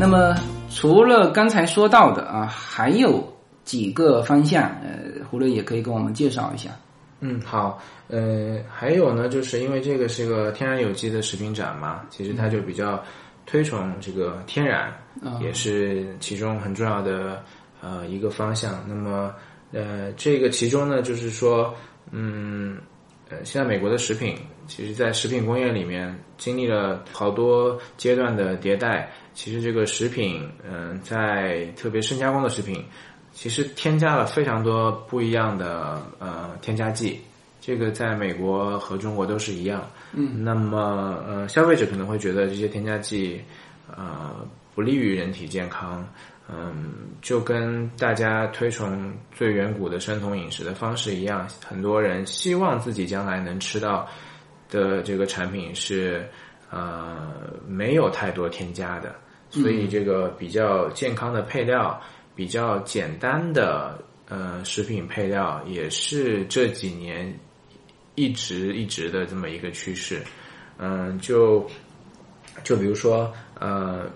[0.00, 0.34] 那么，
[0.70, 3.22] 除了刚才说到的啊，还有
[3.64, 6.70] 几个方向，呃，胡乐也可以跟我们介绍一下。
[7.20, 12.98] 嗯，好，呃，还有呢，就是因为这个是个天然有机的食品展嘛，其实它就比较
[13.44, 14.90] 推崇这个天然，
[15.38, 17.44] 也是其中很重要的
[17.82, 18.82] 呃一个方向。
[18.88, 19.30] 那么，
[19.70, 21.74] 呃，这个其中呢，就是说，
[22.10, 22.78] 嗯，
[23.28, 24.34] 呃，现在美国的食品，
[24.66, 29.12] 其实在食品工业里面经历了好多阶段的迭代。
[29.32, 32.84] 其实这个食品，嗯，在特别深加工的食品，
[33.32, 37.20] 其实添加了非常多不一样的呃添加剂。
[37.60, 39.88] 这个在美国和中国都是一样。
[40.12, 40.44] 嗯。
[40.44, 43.40] 那么呃，消费者可能会觉得这些添加剂
[43.88, 46.06] 呃不利于人体健康。
[46.52, 54.08] 嗯，就跟大家推崇最远古的生酮饮食的方式一样，很多人希望自己将来能吃到
[54.68, 56.28] 的这个产品是。
[56.70, 57.32] 呃，
[57.66, 59.14] 没有太多添加的，
[59.50, 62.00] 所以这个比较健康的配料，
[62.34, 67.36] 比较简单的呃食品配料，也是这几年
[68.14, 70.22] 一直一直的这么一个趋势。
[70.78, 71.68] 嗯，就
[72.64, 74.06] 就比如说呃，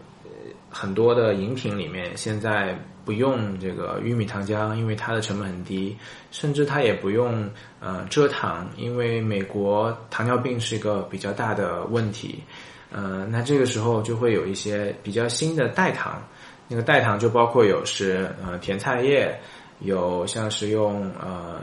[0.71, 2.79] 很多的饮品里面现在。
[3.05, 5.97] 不用这个玉米糖浆，因为它的成本很低，
[6.31, 7.49] 甚至它也不用
[7.81, 12.43] 呃蔗糖，因为美国糖尿病是一个比较大的问题。
[12.91, 16.23] 呃，那这个时候就会有一些比较新的代糖，
[16.69, 19.37] 那个代糖就包括有是呃甜菜叶，
[19.81, 21.61] 有像是用呃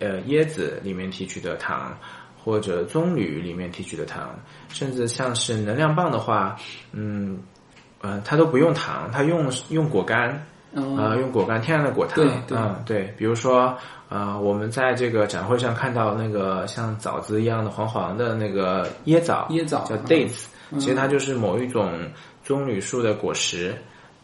[0.00, 1.96] 呃椰子里面提取的糖，
[2.44, 6.56] 或者棕榈里面提取的糖，甚至像是能量棒的话，
[6.92, 7.42] 嗯
[8.02, 10.46] 呃它都不用糖，它用用果干。
[10.72, 13.76] 呃，用果干天然的果糖，嗯，对，比如说，
[14.08, 20.44] 呃，我们在这个展会上看到那个像枣子一样的黄黄的那个椰枣，椰枣叫 dates，
[20.78, 21.90] 其实它就是某一种
[22.44, 23.74] 棕榈树的果实，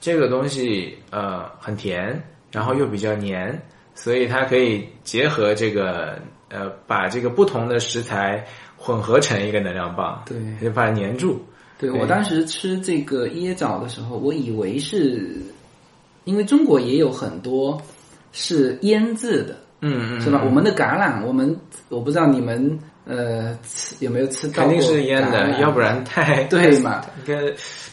[0.01, 3.61] 这个东西呃很甜，然后又比较黏，
[3.97, 6.17] 所以它可以结合这个
[6.49, 11.45] 呃把这个不同的食材混合成一个能量棒，对，就把它粘住。
[11.77, 15.43] 对我当时吃这个椰枣的时候，我以为是。
[16.27, 17.81] 因为中国也有很多
[18.33, 20.43] 是腌制的，嗯嗯，是吧？
[20.45, 21.57] 我们的橄榄，我们
[21.89, 27.01] 我不知道你们呃吃有没有吃到肯定是腌的，要不然太对嘛？
[27.27, 27.41] 应该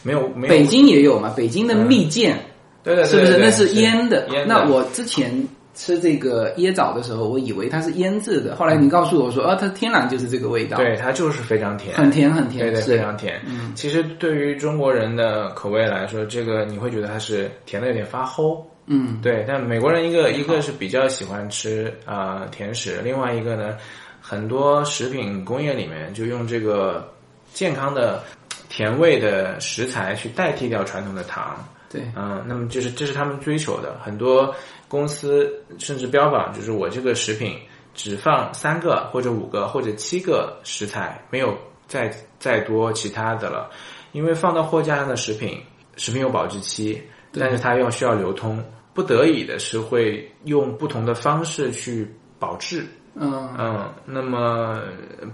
[0.02, 0.48] 没有没有。
[0.48, 1.32] 北京也有嘛？
[1.36, 2.34] 北京的蜜饯，
[2.82, 4.26] 对对，是不是那是腌的？
[4.46, 5.46] 那我之前。
[5.74, 10.76] 吃这个椰枣的时候，我以为它是腌制的，后来你告诉我说，哦，它天然就是这个味道。
[10.76, 13.40] 对，它就是非常甜，很甜很甜，对对，非常甜。
[13.44, 18.56] 嗯，其实对于中国人的口味来说，这个你会觉得它是甜的有点发齁。
[18.86, 19.44] 嗯，对。
[19.48, 23.76] 但美国人一个一个是比较喜欢吃啊甜食，另外一个呢，
[24.20, 27.12] 很多食品工业里面就用这个
[27.52, 28.22] 健康的
[28.68, 31.56] 甜味的食材去代替掉传统的糖。
[31.90, 34.54] 对，嗯，那么就是这是他们追求的很多。
[34.88, 37.58] 公司甚至标榜，就是我这个食品
[37.94, 41.56] 只放三个或者五个或者七个食材，没有
[41.86, 43.70] 再再多其他的了。
[44.12, 45.60] 因为放到货架上的食品，
[45.96, 48.62] 食品有保质期，但是它要需要流通，
[48.92, 52.08] 不得已的是会用不同的方式去
[52.38, 52.86] 保质。
[53.16, 54.80] 嗯嗯，那么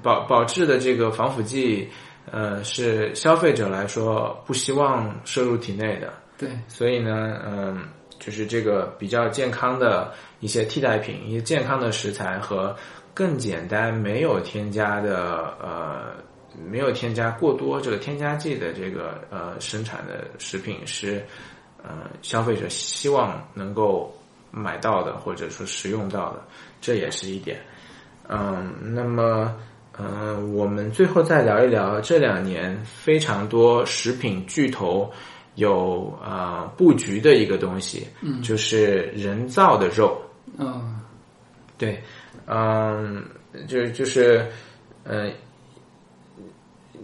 [0.02, 1.88] 保保质的这个防腐剂，
[2.30, 6.12] 呃，是消费者来说不希望摄入体内的。
[6.38, 7.78] 对，所以呢，嗯。
[8.20, 12.76] 就是这个比较健康的一些替代品，一些健康的食材和
[13.12, 16.12] 更简单、没有添加的呃，
[16.70, 21.24] 没有添加过多这个添加剂的这个呃生产的食品是
[21.82, 24.14] 呃消费者希望能够
[24.52, 26.42] 买到的或者说食用到的，
[26.80, 27.58] 这也是一点。
[28.28, 29.56] 嗯，那么
[29.98, 35.10] 嗯，我们最后再聊一聊这两年非常多食品巨头
[35.54, 40.20] 有呃布局的一个东西，嗯，就是人造的肉。
[40.58, 41.00] 嗯
[41.78, 42.02] 对，
[42.46, 43.24] 嗯，
[43.66, 44.46] 就就是，
[45.04, 45.32] 嗯、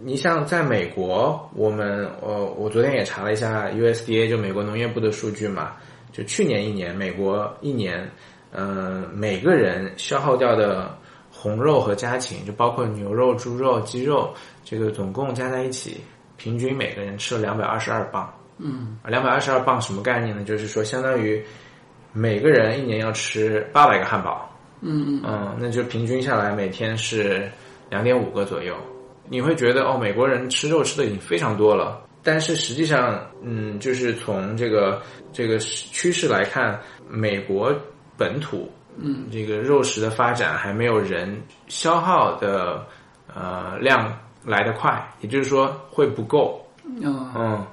[0.03, 5.73] 你像在美国，我们我我昨天也查了一下 USDA 就美国农业部的数据嘛，
[6.11, 8.07] 就去年一年，美国一年，
[8.51, 10.95] 嗯、每个人消耗掉的
[11.31, 14.31] 红肉和家禽，就包括牛肉、猪肉、鸡肉，
[14.63, 16.01] 这个总共加在一起，
[16.37, 18.31] 平均每个人吃了两百二十二磅。
[18.59, 20.43] 嗯，两百二十二磅什么概念呢？
[20.43, 21.43] 就是说相当于
[22.13, 24.49] 每个人一年要吃八百个汉堡。
[24.81, 27.49] 嗯嗯，那就平均下来每天是
[27.89, 28.75] 两点五个左右。
[29.29, 35.01] 你会觉得哦，美国人吃肉吃的已经非常多了，但是实际上，嗯，就是从这个
[35.33, 36.79] 这个趋势来看，
[37.09, 37.73] 美国
[38.15, 42.85] 本土，嗯，这个肉食的发展还没有人消耗的
[43.35, 46.63] 呃量来得快，也就是说会不够。
[47.01, 47.65] 嗯嗯，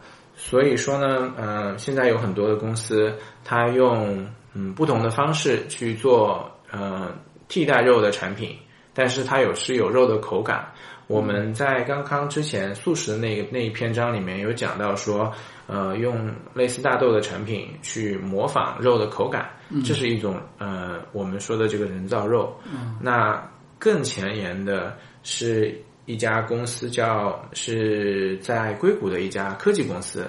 [0.47, 7.11] 所以说呢，嗯、现在有很多的公司，它用嗯不同的方式去做呃
[7.49, 8.55] 替代肉的产品，
[8.92, 10.70] 但是它有是有肉的口感。
[11.07, 15.32] 我们在刚刚之前素食的那个那一篇章里面有讲到说，
[15.66, 19.49] 呃，用类似大豆的产品去模仿肉的口感，
[19.82, 22.55] 这是一种呃我们说的这个人造肉。
[23.01, 23.42] 那
[23.78, 25.74] 更前沿的是
[26.07, 30.26] 一家公司叫是在硅谷的一家科技公司，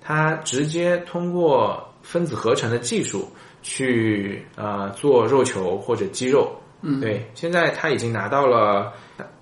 [0.00, 3.30] 它直接通过分子合成的技术
[3.62, 6.54] 去呃做肉球或者肌肉。
[6.82, 8.92] 嗯，对，现在它已经拿到了，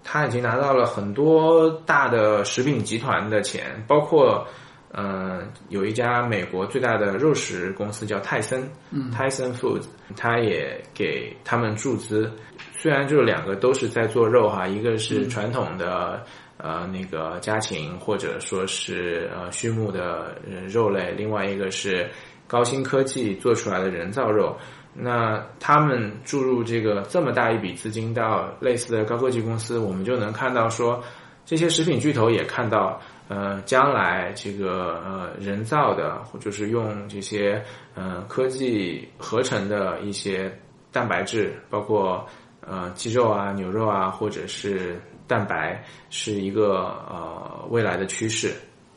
[0.05, 4.47] 它已经拿到了很多大的食品集团的钱，包括。
[4.93, 9.87] 呃，有一家美国最大的肉食公司叫泰森，嗯，Tyson Foods，
[10.17, 12.31] 它也给他们注资。
[12.75, 16.23] 虽然就是两个都是在做肉哈，一个是传统的、
[16.59, 22.09] 呃那个家禽或者说是呃畜牧的呃肉类，另外一个是
[22.47, 24.57] 高新科技做出来的人造肉。
[24.95, 31.03] 那他们注入这个这么大一笔资金到类似的高科技公司，我们就能看到说，
[31.47, 37.63] 这些食品巨头也看到，呃，将来这个呃人造的，或者是用这些
[37.95, 40.53] 呃科技合成的一些
[40.91, 42.27] 蛋白质，包括
[42.61, 48.53] 呃鸡肉啊、牛肉啊，或者是蛋白，是一个呃未来的趋势。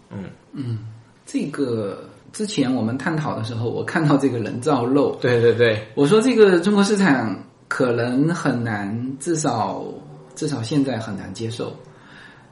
[0.09, 0.25] 嗯。
[0.51, 0.79] 嗯
[1.25, 7.35] 这个之前我们探讨的时候，我看到这个人造肉， 对对对，我说这个中国市场
[7.67, 9.83] 可能很难，至少
[10.35, 11.75] 至少现在很难接受，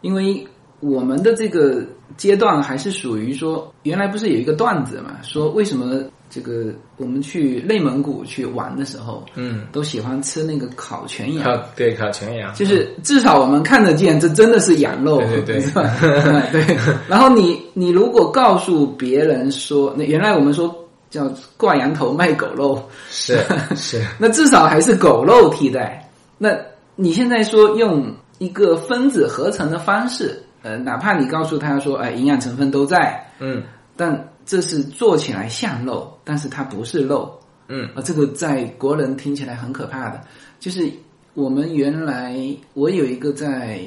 [0.01, 0.47] 因为
[0.83, 1.81] 我们的这个
[2.17, 15.61] 阶段还是属于说，原来不是有一个段子嘛，说为什么这个我们去内蒙古去玩的时候，嗯，都喜欢吃那个烤全羊，烤对烤全羊，就是至少我们看得见，这真的是羊肉，对？
[16.51, 16.77] 对。
[17.07, 20.75] 然后你你如果告诉别人说，那原来我们说
[21.09, 23.39] 叫挂羊头卖狗肉，是
[23.77, 26.11] 是，那至少还是狗肉替代。
[26.37, 26.49] 那
[26.95, 33.61] 你现在说用一个分子合成的方式，呃，哪怕你告诉他说，哎，营养成分都在，嗯
[33.95, 37.39] 但这是做起来像肉，但是它不是肉。
[37.67, 40.21] 嗯啊，这个在国人听起来很可怕的。
[40.59, 40.91] 就是
[41.33, 42.35] 我们原来
[42.73, 43.79] 我有一个在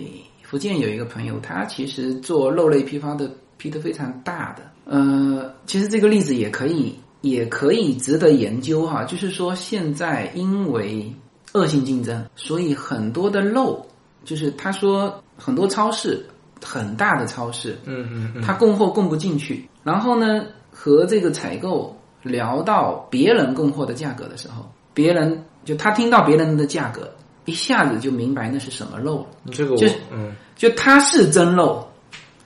[0.42, 4.62] 福建有一个朋友，他其实做肉类批发的批的非常大的。
[4.84, 9.04] 呃，其实这个例子也可以也可以值得研究哈。
[9.04, 11.12] 就是说现在因为
[11.52, 13.84] 恶性竞争，所以很多的肉，
[14.24, 16.24] 就是他说很多超市
[16.64, 27.12] 很大的超市，嗯嗯嗯，他供货供不进去，然后呢和这个采购聊到别人供货的价格的时候，别人就他听到别人的价格，
[27.44, 30.34] 一下子就明白那是什么肉了，这个我就嗯。
[30.56, 31.86] 就它是真肉，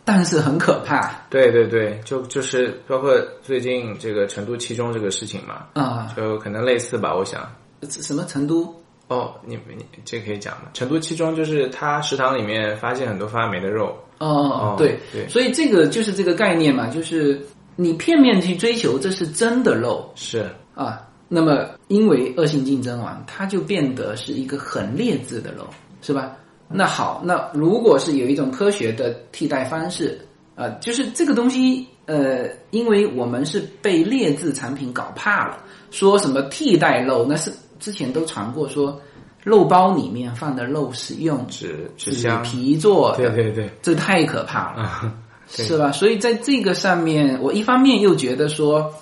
[0.04, 1.12] 但是很可怕。
[1.30, 7.40] 对对对，就就是包括最近这个成都七中这个事情嘛，啊、就可能类似吧，我想。
[7.88, 8.74] 什么成都
[9.10, 10.70] 哦，你你这可以讲吗？
[10.72, 13.86] 成都七中就是他食堂里面发现很多发霉的肉，
[14.18, 17.44] 哦哦哦对对所以这个就是这个概念嘛，就是
[17.74, 25.66] 你片面去追求这是真的肉是啊，那么因为恶性竞争啊，它就变得是一个很劣质的肉，
[26.00, 26.36] 是吧？
[26.68, 30.20] 那好，那如果是有一种科学的替代方式，
[30.54, 39.00] 呃，就是这个东西，呃，因为我们是被劣质产品搞怕了，说什么替代肉，那是之前都传过说，
[39.42, 42.12] 肉包里面放的肉是用纸纸
[42.44, 44.82] 皮做的，对对对，这太可怕了。
[44.82, 45.14] 啊，
[45.48, 45.90] 是吧？
[45.90, 48.92] 所以在这个上面，我一方面又觉得说，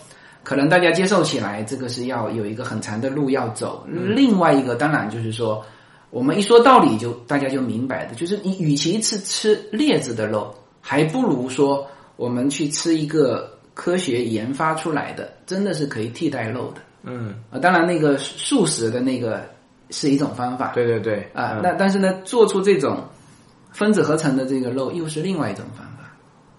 [0.45, 3.85] 可能大家接受起来，这个是要有一个很长的路要走。
[3.87, 5.63] 另外一个，当然就是说，
[6.11, 16.81] 我们一说道理就大家就明白的，就是你与其是吃劣质的肉，还不如说我们去吃一个科学研发出来的，真的是可以替代肉的。
[17.03, 19.43] 嗯，啊，当然那个素食的那个
[19.91, 20.73] 是一种方法。
[20.75, 23.03] 对对对，啊，嗯那但是呢，做出这种
[23.73, 26.11] 分子合成的这个肉又是另外一种方法。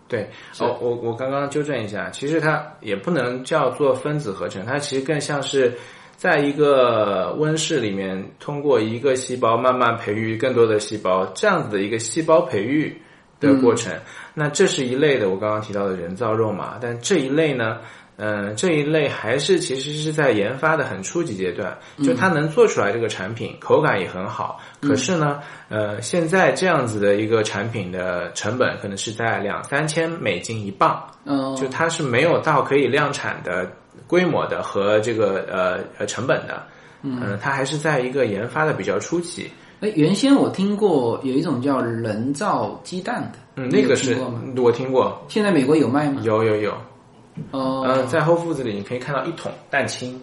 [0.08, 0.28] 对，
[0.60, 5.72] 哦，我我刚刚纠正一下，其实它也不能叫做分子合成，它其实更像是
[6.16, 13.00] 在一个温室里面，通过一个细胞慢慢培育更多的细胞，这样子的一个细胞培育
[13.40, 13.94] 的过程。
[14.34, 17.78] 那这是一类的，我刚刚提到的人造肉嘛，但这一类呢？
[18.22, 24.60] 嗯，这一类还是其实是在研发的很初级阶段，就它能做出来这个产品，口感也很好。
[24.82, 25.40] 可是呢，
[25.70, 33.72] 呃，现在这样子的一个产品的成本可能是在两三千美金一磅，嗯，就它是没有到可以量产的
[34.06, 36.62] 规模的和这个呃呃成本的。
[37.02, 39.50] 嗯，它还是在一个研发的比较初期。
[39.80, 44.18] 哎，原先我听过有一种叫人造鸡蛋的，嗯，那个是？
[44.58, 46.22] 我听过，现在美国有卖吗？
[46.26, 46.74] 有有有。
[47.52, 50.22] 哦，嗯，在 Whole Foods 里你可以看到一桶蛋清。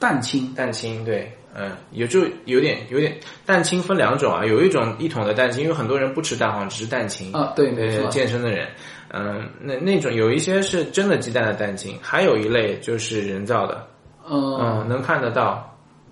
[0.00, 7.32] 蛋清，蛋清对，嗯，也就有点有点蛋清分两种啊，有一种一桶的蛋清，因为很多人不吃蛋黄，只是蛋清。
[7.32, 8.68] 啊，对，没对错，健身的人，
[9.12, 13.84] 嗯，那那种有一些是真的鸡蛋的蛋清，还有一类就是人造的，
[14.24, 15.68] 呃，嗯，能看得到，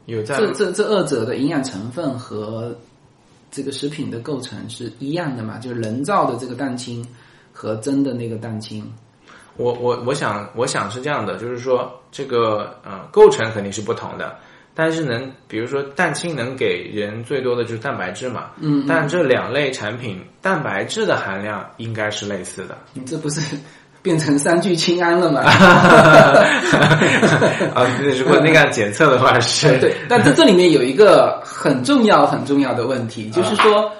[0.06, 2.76] 有在这这这二者的营养成分和
[3.52, 5.58] 这个食品的构成是一样的嘛？
[5.58, 7.06] 就是人造的这个蛋清
[7.52, 8.84] 和真的那个蛋清，
[9.56, 14.36] 我我我想我想是这样的，就是说这个呃构成肯定是不同的，
[14.74, 22.76] 但是能比如说蛋清能给人最多的就是蛋白质嘛，嗯，但这两类产品蛋白质的含量应该是类似的。
[22.92, 23.40] 你这不是
[24.02, 25.40] 变成三聚氰胺了吗？
[27.74, 27.82] 啊，
[28.18, 33.90] 如果那个检测的话是，对，但这这里面有一个很重要很重要的问题，就是说，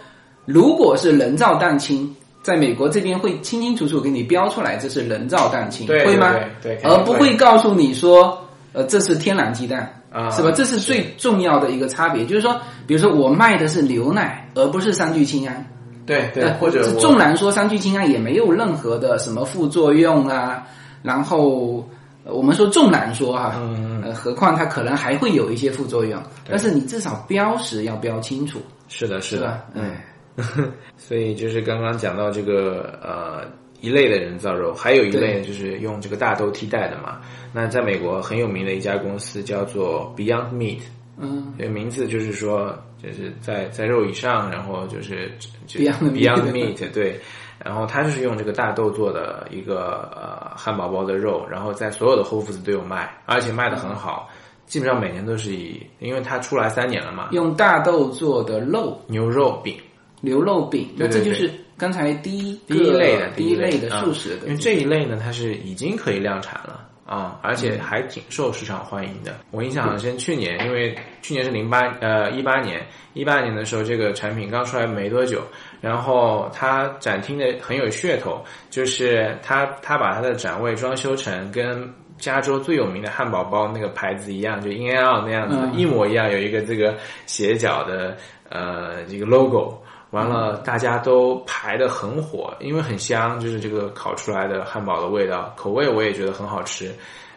[0.45, 2.15] 如果是人造蛋清，
[2.47, 6.33] 在美国这边会清清楚楚给你标出来这是人造蛋清，对会吗？
[6.63, 8.39] 对对对而不会告诉你说，
[8.73, 9.93] 呃，这是天然鸡蛋。
[10.13, 10.53] 啊是吧？
[10.53, 15.67] 这是最重要的一个差别，就是说，比如说我卖的是牛奶，而不是三聚氰胺。
[16.07, 20.65] 对对，呃或者我纵然说三聚氰胺也没有任何的什么副作用啊，
[21.03, 21.85] 然后
[22.25, 29.61] 呃我们说纵然说哈、嗯呃，何况它可能还会有一些副作用，但是你至少标识要标清楚，是的，是的？
[29.75, 29.97] 嗯，
[30.97, 33.45] 所以就是刚刚讲到这个呃
[33.81, 37.21] 一类的人造肉，还有一类就是用这个大豆替代的嘛。
[37.53, 40.81] 那在美国很有名的一家公司叫做 Beyond Meat，
[41.19, 45.33] 嗯，这个名字就是说就是在在肉以上，然后就是
[45.67, 47.21] 就 Beyond Beyond Meat 对。
[47.65, 54.29] 然后它就是用这个大豆做的一个呃汉堡包的肉，然后在所有的 Whole Foods 都有卖，而且卖的很好，
[54.67, 59.01] 基本上每年都是以，因为它出来三年了嘛，用大豆做的肉。
[59.07, 59.75] 牛肉饼，
[60.21, 69.37] 牛肉饼，那这就是刚才第一第一类的第一类的啊素食的，因为这一类呢，它是已经可以量产了啊，而且还挺受市场欢迎的。
[69.51, 75.43] 我印象很深，去年因为去年是零八呃一八年，一八年的时候这个产品刚出来没多久，
[75.81, 81.89] 然后它展厅的很有噱头，就是它它把它的展位装修成跟。
[82.19, 86.97] 加州最有名的汉堡包那个牌子一样，就 In and Out 那样子，嗯一模一样，有一个这个
[87.27, 88.17] 斜角的
[88.49, 89.77] 呃这个 logo，
[90.11, 96.95] 完了，大家都排的很火，因为很香，就是这个烤出来的汉堡的味道，口味我也觉得很好吃。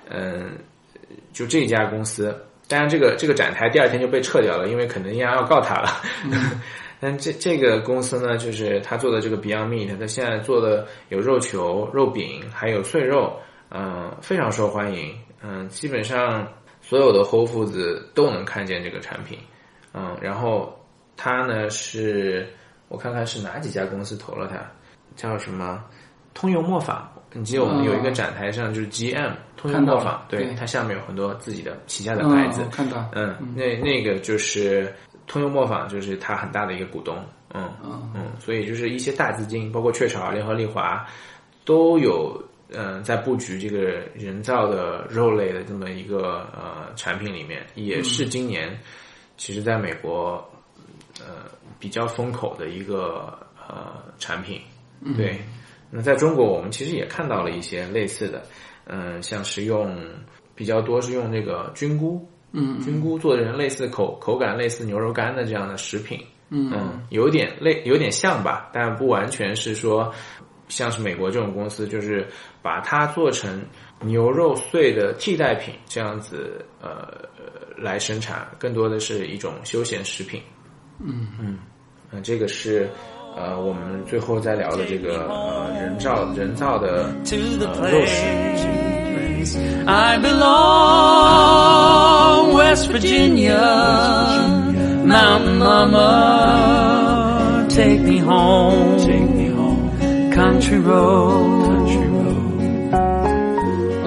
[0.10, 0.52] 嗯，
[1.34, 2.36] 就这家公司，
[2.68, 5.90] 当然这个这个展台第二天就被撤掉了，因为肯德基要告他了。
[7.02, 13.34] 但这这个公司呢，就是他做的这个 Beyond Meat，他现在做的有肉球、肉饼，还有碎肉，
[13.72, 15.16] 嗯、非常受欢迎。
[15.42, 16.48] 嗯、基本上
[16.82, 19.40] 所有的 Whole Foods 都能看见这个产品。
[19.94, 20.79] 嗯，然后
[21.22, 22.48] 它呢是，
[22.88, 24.58] 我看看是哪几家公司投了它，
[25.18, 25.84] 叫什么
[26.34, 27.12] 通用磨坊。
[27.34, 32.62] 你记得我们有一个展台上就是 GM 通用磨坊看到了，对它下面有很多自己的旗下的牌子。
[32.64, 34.96] 嗯看到，嗯，那那个就是
[35.28, 37.18] 通用磨坊，就是它很大的一个股东。
[37.54, 41.06] 嗯嗯嗯，所以就是一些大资金，包括雀巢、联合利华，
[41.66, 48.80] 都有嗯、呃在布局这个人造的肉类的这么一个呃产品里面，也是今年
[49.36, 50.50] 其实在美国
[51.20, 51.46] 呃
[51.80, 54.62] 比较风口的一个呃产品。
[55.16, 55.40] 对，
[55.90, 58.44] 那在中国我们其实也看到了一些类似的，
[58.86, 59.98] 嗯、像是用
[60.56, 62.28] 比较多是用这个菌菇。
[62.52, 70.12] 嗯菌菇做成类似口口感类似牛肉干的这样的食品，嗯嗯，有点类有点像吧，但不完全是说
[70.68, 72.28] 像是美国这种公司，就是
[72.64, 73.64] 把它做成
[74.02, 77.08] 牛肉碎的替代品，这样子呃
[77.78, 80.42] 来生产，更多的是一种休闲食品。
[81.02, 81.58] 嗯嗯
[82.12, 82.90] 嗯，这个是
[83.38, 88.26] 呃我们最后再聊的这个呃人造人造的呃肉食。
[89.88, 90.44] I belong,
[92.54, 93.58] West Virginia,
[95.06, 95.96] Mountain Mama,
[97.70, 99.90] take me home, take me home,
[100.34, 102.98] country road, country road.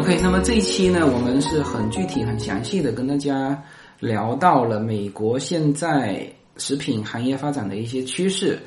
[0.00, 3.58] OK，那么这一期呢，我们是很具体、很详细的跟大家
[4.00, 8.58] 聊到了美国现在食品行业发展的一些趋势。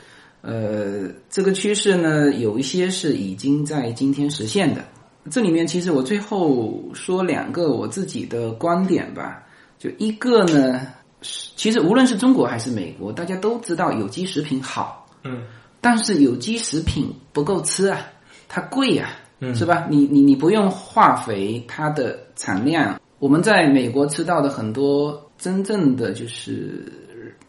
[0.41, 4.83] 呃，这个趋势呢，有一些是已经在今天实现的。
[5.31, 9.43] 这里面其实我最后说两个我自己的观点吧。
[9.79, 10.81] 就一个呢，
[11.21, 15.41] 是其实无论是中国还是美国，大家都知道有机食品好，嗯
[15.81, 17.99] 但是有机食品不够吃啊，
[18.47, 19.09] 它贵呀
[19.39, 19.87] 啊，是吧？
[19.89, 26.85] 你你你不用化肥，它的产量，我们在美国吃到的很多真正的就是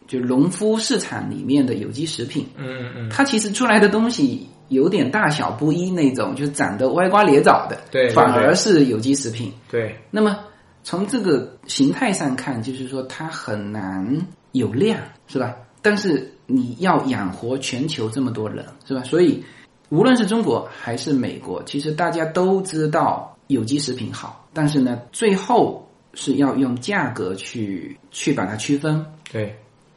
[0.06, 9.52] 就农夫市场里面的有机食品，嗯嗯，它其实出来的东西有点大小不一那种，就长得歪瓜裂枣的，对对反而是有机食品。
[9.70, 10.38] 对，那么
[10.82, 15.54] 从这个形态上看，就是说它很难有量，是吧？
[15.82, 19.02] 但是你要养活全球这么多人，是吧？
[19.04, 19.42] 所以
[19.88, 29.04] 无论是中国还是美国，其实大家都知道有机食品好，但是呢，最后是要用价格去去把它区分。
[29.30, 29.56] 对，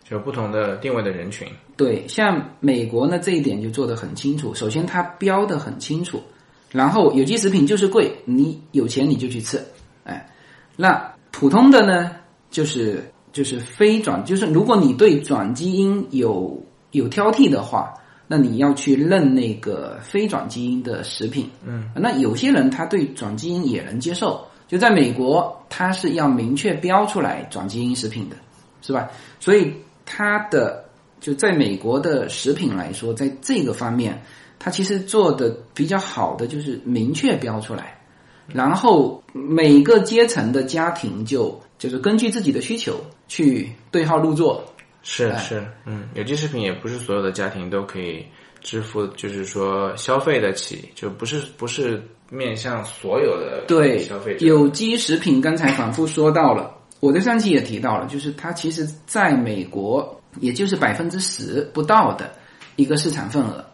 [0.09, 1.47] 就不同的定位的人群。
[1.77, 4.53] 对，像美国呢这一点就做得很清楚。
[4.55, 6.21] 首先，它标的很清楚，
[6.71, 9.63] 然后有机食品就是贵，你有钱你就去吃，
[10.03, 10.27] 哎，
[10.75, 12.11] 那普通的呢，
[12.49, 17.93] 就是就是非转，就是如果你对转基因有有挑剔的话，
[18.27, 21.49] 那你要去认那个非转基因的食品。
[21.65, 28.35] 嗯，那有些人他对转基因也能接受，就在美国，他是要明确标出来转基因食品的，
[28.81, 29.07] 是吧？
[29.39, 29.73] 所以
[30.11, 30.83] 它的
[31.21, 34.19] 就在美国的食品来说，在这个方面，
[34.57, 38.01] 它其实做的比较好的就是明确标出来，
[38.47, 44.63] 然后每个阶层的家庭就就是根据自己的需求去对号入座。
[44.65, 48.25] 哎是是，嗯，有机食品也不是所有的家庭都可以
[48.59, 54.45] 支付，就是说消费得起，就不是不是面向所有的对消费者。
[54.45, 62.31] 有机食品，刚才反复说到了，我在上期也提到了，就是它其实在美国也就是百分之十不到的
[62.75, 63.65] 一个市场份额，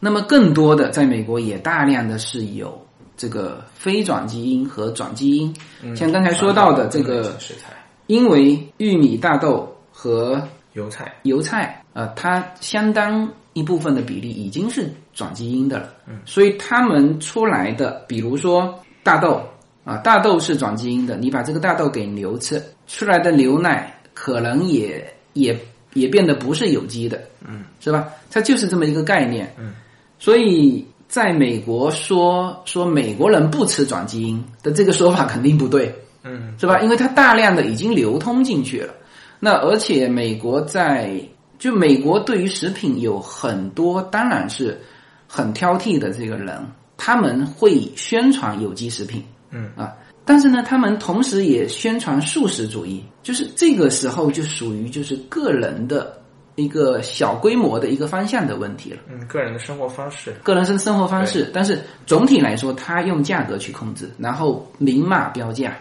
[0.00, 2.86] 那么更多的在美国也大量的是有
[3.16, 5.54] 这个非转基因和转基因，
[5.96, 7.72] 像刚才说到的这个，食材、
[8.08, 10.42] 因为玉米、大豆和
[10.74, 19.40] 油菜，油菜，呃，它相当一部分的比例已经是转基因的了，嗯，所以他们出来的，比如说大豆
[19.86, 25.56] 啊，大豆是转基因的，你把这个大豆给牛吃，出来的牛奶可能也也
[25.94, 28.08] 也变得不是有机的，嗯，是吧？
[28.28, 29.72] 它就是这么一个概念，嗯，
[30.18, 36.80] 所以在美国说说美国人不吃转基因的这个说法肯定不对，嗯，是吧？
[36.80, 38.92] 因为它大量的已经流通进去了。
[39.38, 41.16] 那而且美国在
[41.60, 44.80] 就美国对于食品有很多当然是
[45.28, 46.66] 很挑剔的这个人，
[46.96, 56.20] 他们会宣传有机食品，嗯啊，但是呢，他们同时也宣传素食主义，就是这个时候就属于就是个人的
[56.56, 58.98] 一个小规模的一个方向的问题了。
[59.08, 65.76] 嗯，个人的生活方式，个人生生活方式，但是总体来说，他用价格去控制，然后明码标价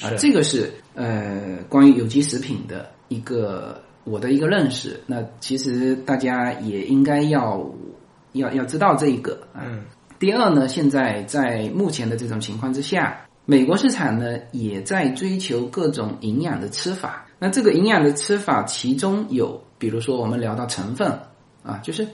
[0.00, 4.98] 啊，这个是呃关于有机食品的一个我的一个认识。
[5.06, 7.64] 那其实大家也应该要
[8.32, 9.62] 要要知道这一个啊。
[9.66, 9.82] 嗯
[10.20, 17.26] 第二呢，现在在目前的这种情况之下，美国市场呢也在追求各种营养的吃法。
[17.38, 21.10] 那这个营养的吃法，其中有比如说我们聊到成分
[21.62, 22.06] 啊，就是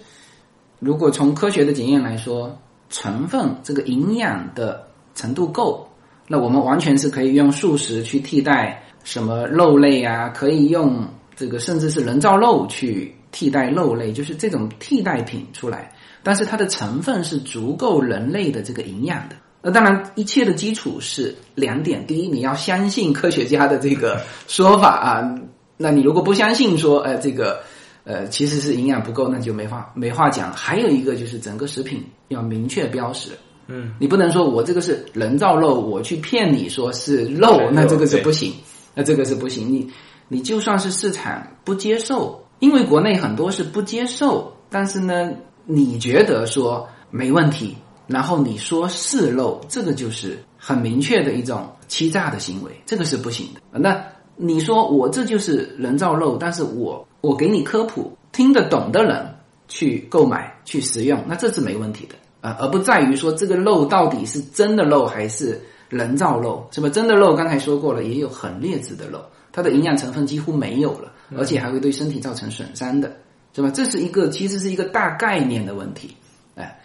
[0.79, 2.57] 如果从科学的检验来说，
[2.91, 4.87] 成分这个营养的
[5.17, 5.85] 程度够，
[6.29, 11.05] 那我们完全是可以用素食去替代什么肉类啊，可以用
[11.35, 15.91] 这个甚至是人造肉去替代肉类，就是这种替代品出来。
[16.27, 19.37] 但是它的成分是足够人类的这个营养的。
[19.63, 25.39] 那当然，一切的基础是两点：第一，你要相信科学家的这个说法啊。
[25.77, 27.61] 那你如果不相信说，呃，这个
[28.03, 30.53] 呃其实是营养不够，那就没话没话讲。
[30.53, 33.31] 还有一个就是整个食品要明确标识，
[33.69, 38.53] 嗯，你不能说我这个是人造肉，我去骗你说是肉，那这个是不行，
[38.95, 39.73] 那这个是不行。
[39.73, 39.89] 你
[40.27, 45.33] 你就算是市场不接受，因为国内很多是不接受，但是呢，
[45.67, 47.77] 你觉得说没问题。
[48.07, 53.61] 然后你说是漏，这个就是很明确的一种欺诈的行为，这个是不行的。
[53.81, 54.01] 那
[54.37, 59.27] 你说我这就是人造肉，但是我我给你科普，听得懂的人
[59.67, 62.15] 去购买去食用，那这是没问题的
[62.49, 66.89] 啊，而不在于说这个肉到底是真的肉还是人造肉，是吧？
[66.89, 73.13] 真的肉刚才说过了，也有很劣质的肉，它的营养成分几乎没有了，而且还会对身体造成损伤的，
[73.55, 73.71] 是吧？
[73.71, 76.15] 这是一个其实是一个大概念的问题，
[76.55, 76.79] 哎，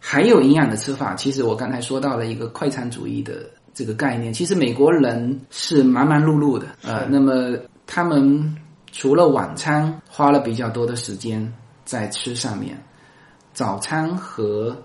[0.00, 7.56] 还有营养的吃法，其实我刚才说到了一个快餐主义的这个概念，其实美国人是忙忙碌碌的，呃，那么
[7.86, 8.56] 他们
[8.90, 11.52] 除了晚餐花了比较多的时间
[11.84, 12.76] 在吃上面，
[13.52, 14.76] 早餐和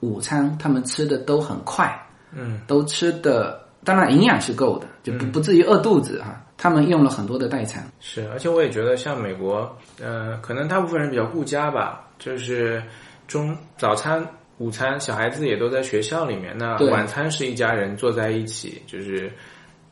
[0.00, 1.88] 午餐他们吃的都很快，
[2.32, 6.44] 嗯，都吃的当然营养是够的，就不不至于饿肚子哈。
[6.62, 12.82] 他们用了很多的代餐，是，而且我也觉得像美国，呃，可能大部分人比较顾家吧，就是
[13.26, 14.22] 中早餐、
[14.58, 19.32] 午餐，小孩子也都在学校里面，那晚餐是一家人坐在一起，就是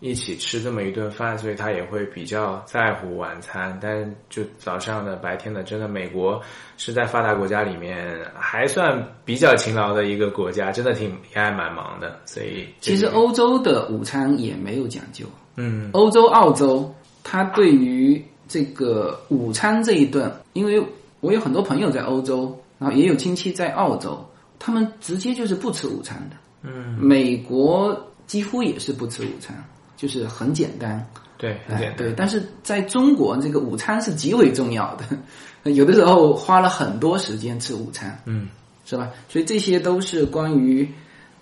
[0.00, 3.78] 一起吃这么一顿饭，所以他也会比较在乎晚餐。
[3.80, 6.38] 但就早上的、白天的，真的美国
[6.76, 15.24] 是在发达国家里面还算比较勤劳的一个国家，真的挺也还蛮忙的，所以其实欧洲的午餐也没有讲究。
[15.58, 16.88] 嗯欧洲、澳洲，
[17.24, 20.80] 它对于这个午餐这一顿，因为
[21.20, 24.24] 我有很多朋友在欧洲，然后也有亲戚在澳洲，
[24.58, 26.36] 他们直接就是不吃午餐的。
[26.62, 27.94] 嗯，美国
[28.26, 29.56] 几乎也是不吃午餐，
[29.96, 31.04] 就是很简单。
[31.36, 35.04] 对，很简单，哎对，但是在中国，这个午餐是极为重要的，
[35.70, 38.48] 有的时候花了很多时间吃午餐，嗯
[38.84, 39.10] 是吧？
[39.28, 40.88] 所以这些都是关于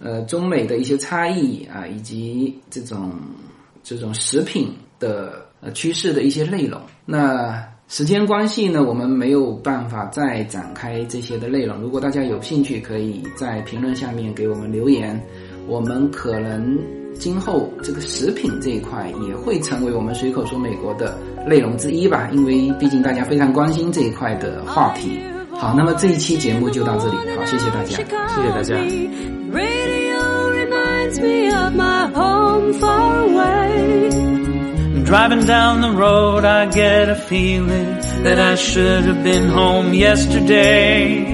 [0.01, 3.13] 呃中美的一些差异啊，以及这种
[3.89, 6.81] 这种食品的呃趋势的一些内容。
[7.05, 11.79] 那时间关系呢，我们没有办法再展开这些的内容。
[11.79, 15.25] 如果大家有兴趣，可以在评论下面给我们留言，
[15.69, 16.77] 我们可能
[17.15, 21.17] 今后这个食品这一块也会成为我们随口说美国的
[21.47, 25.21] 内容之一吧，因为毕竟大家非常关心这一块的话题。
[25.53, 27.91] 好，那么这一期节目就到这里，好，谢谢大家。
[27.91, 28.75] 谢谢大家。
[32.57, 34.09] Home far away.
[35.05, 41.27] Driving down the road, I get a feeling that I should have been home yesterday.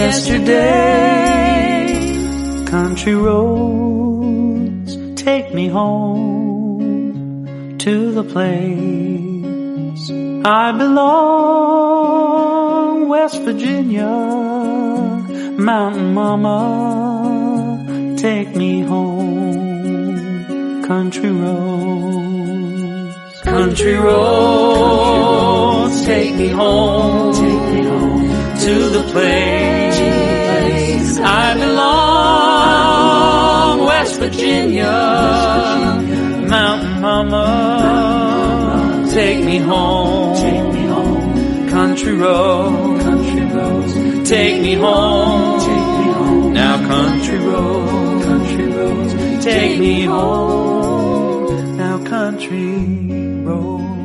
[0.00, 0.64] Yesterday.
[2.66, 10.10] Country roads take me home to the place
[10.44, 12.18] I belong.
[13.08, 14.10] West Virginia,
[15.68, 16.56] mountain mama,
[18.18, 19.27] take me home.
[20.88, 28.28] Country roads, country roads, take me home, take me home.
[28.60, 29.98] To the place
[31.20, 32.78] I belong.
[33.86, 34.90] West Virginia,
[36.48, 37.44] mountain mama,
[39.12, 41.68] take me home, take me home.
[41.68, 43.92] Country roads, country roads,
[44.26, 46.52] take me home, take me home.
[46.54, 49.14] Now country roads, country roads,
[49.48, 51.76] take me home.
[51.76, 52.84] Now country
[53.44, 53.97] roads.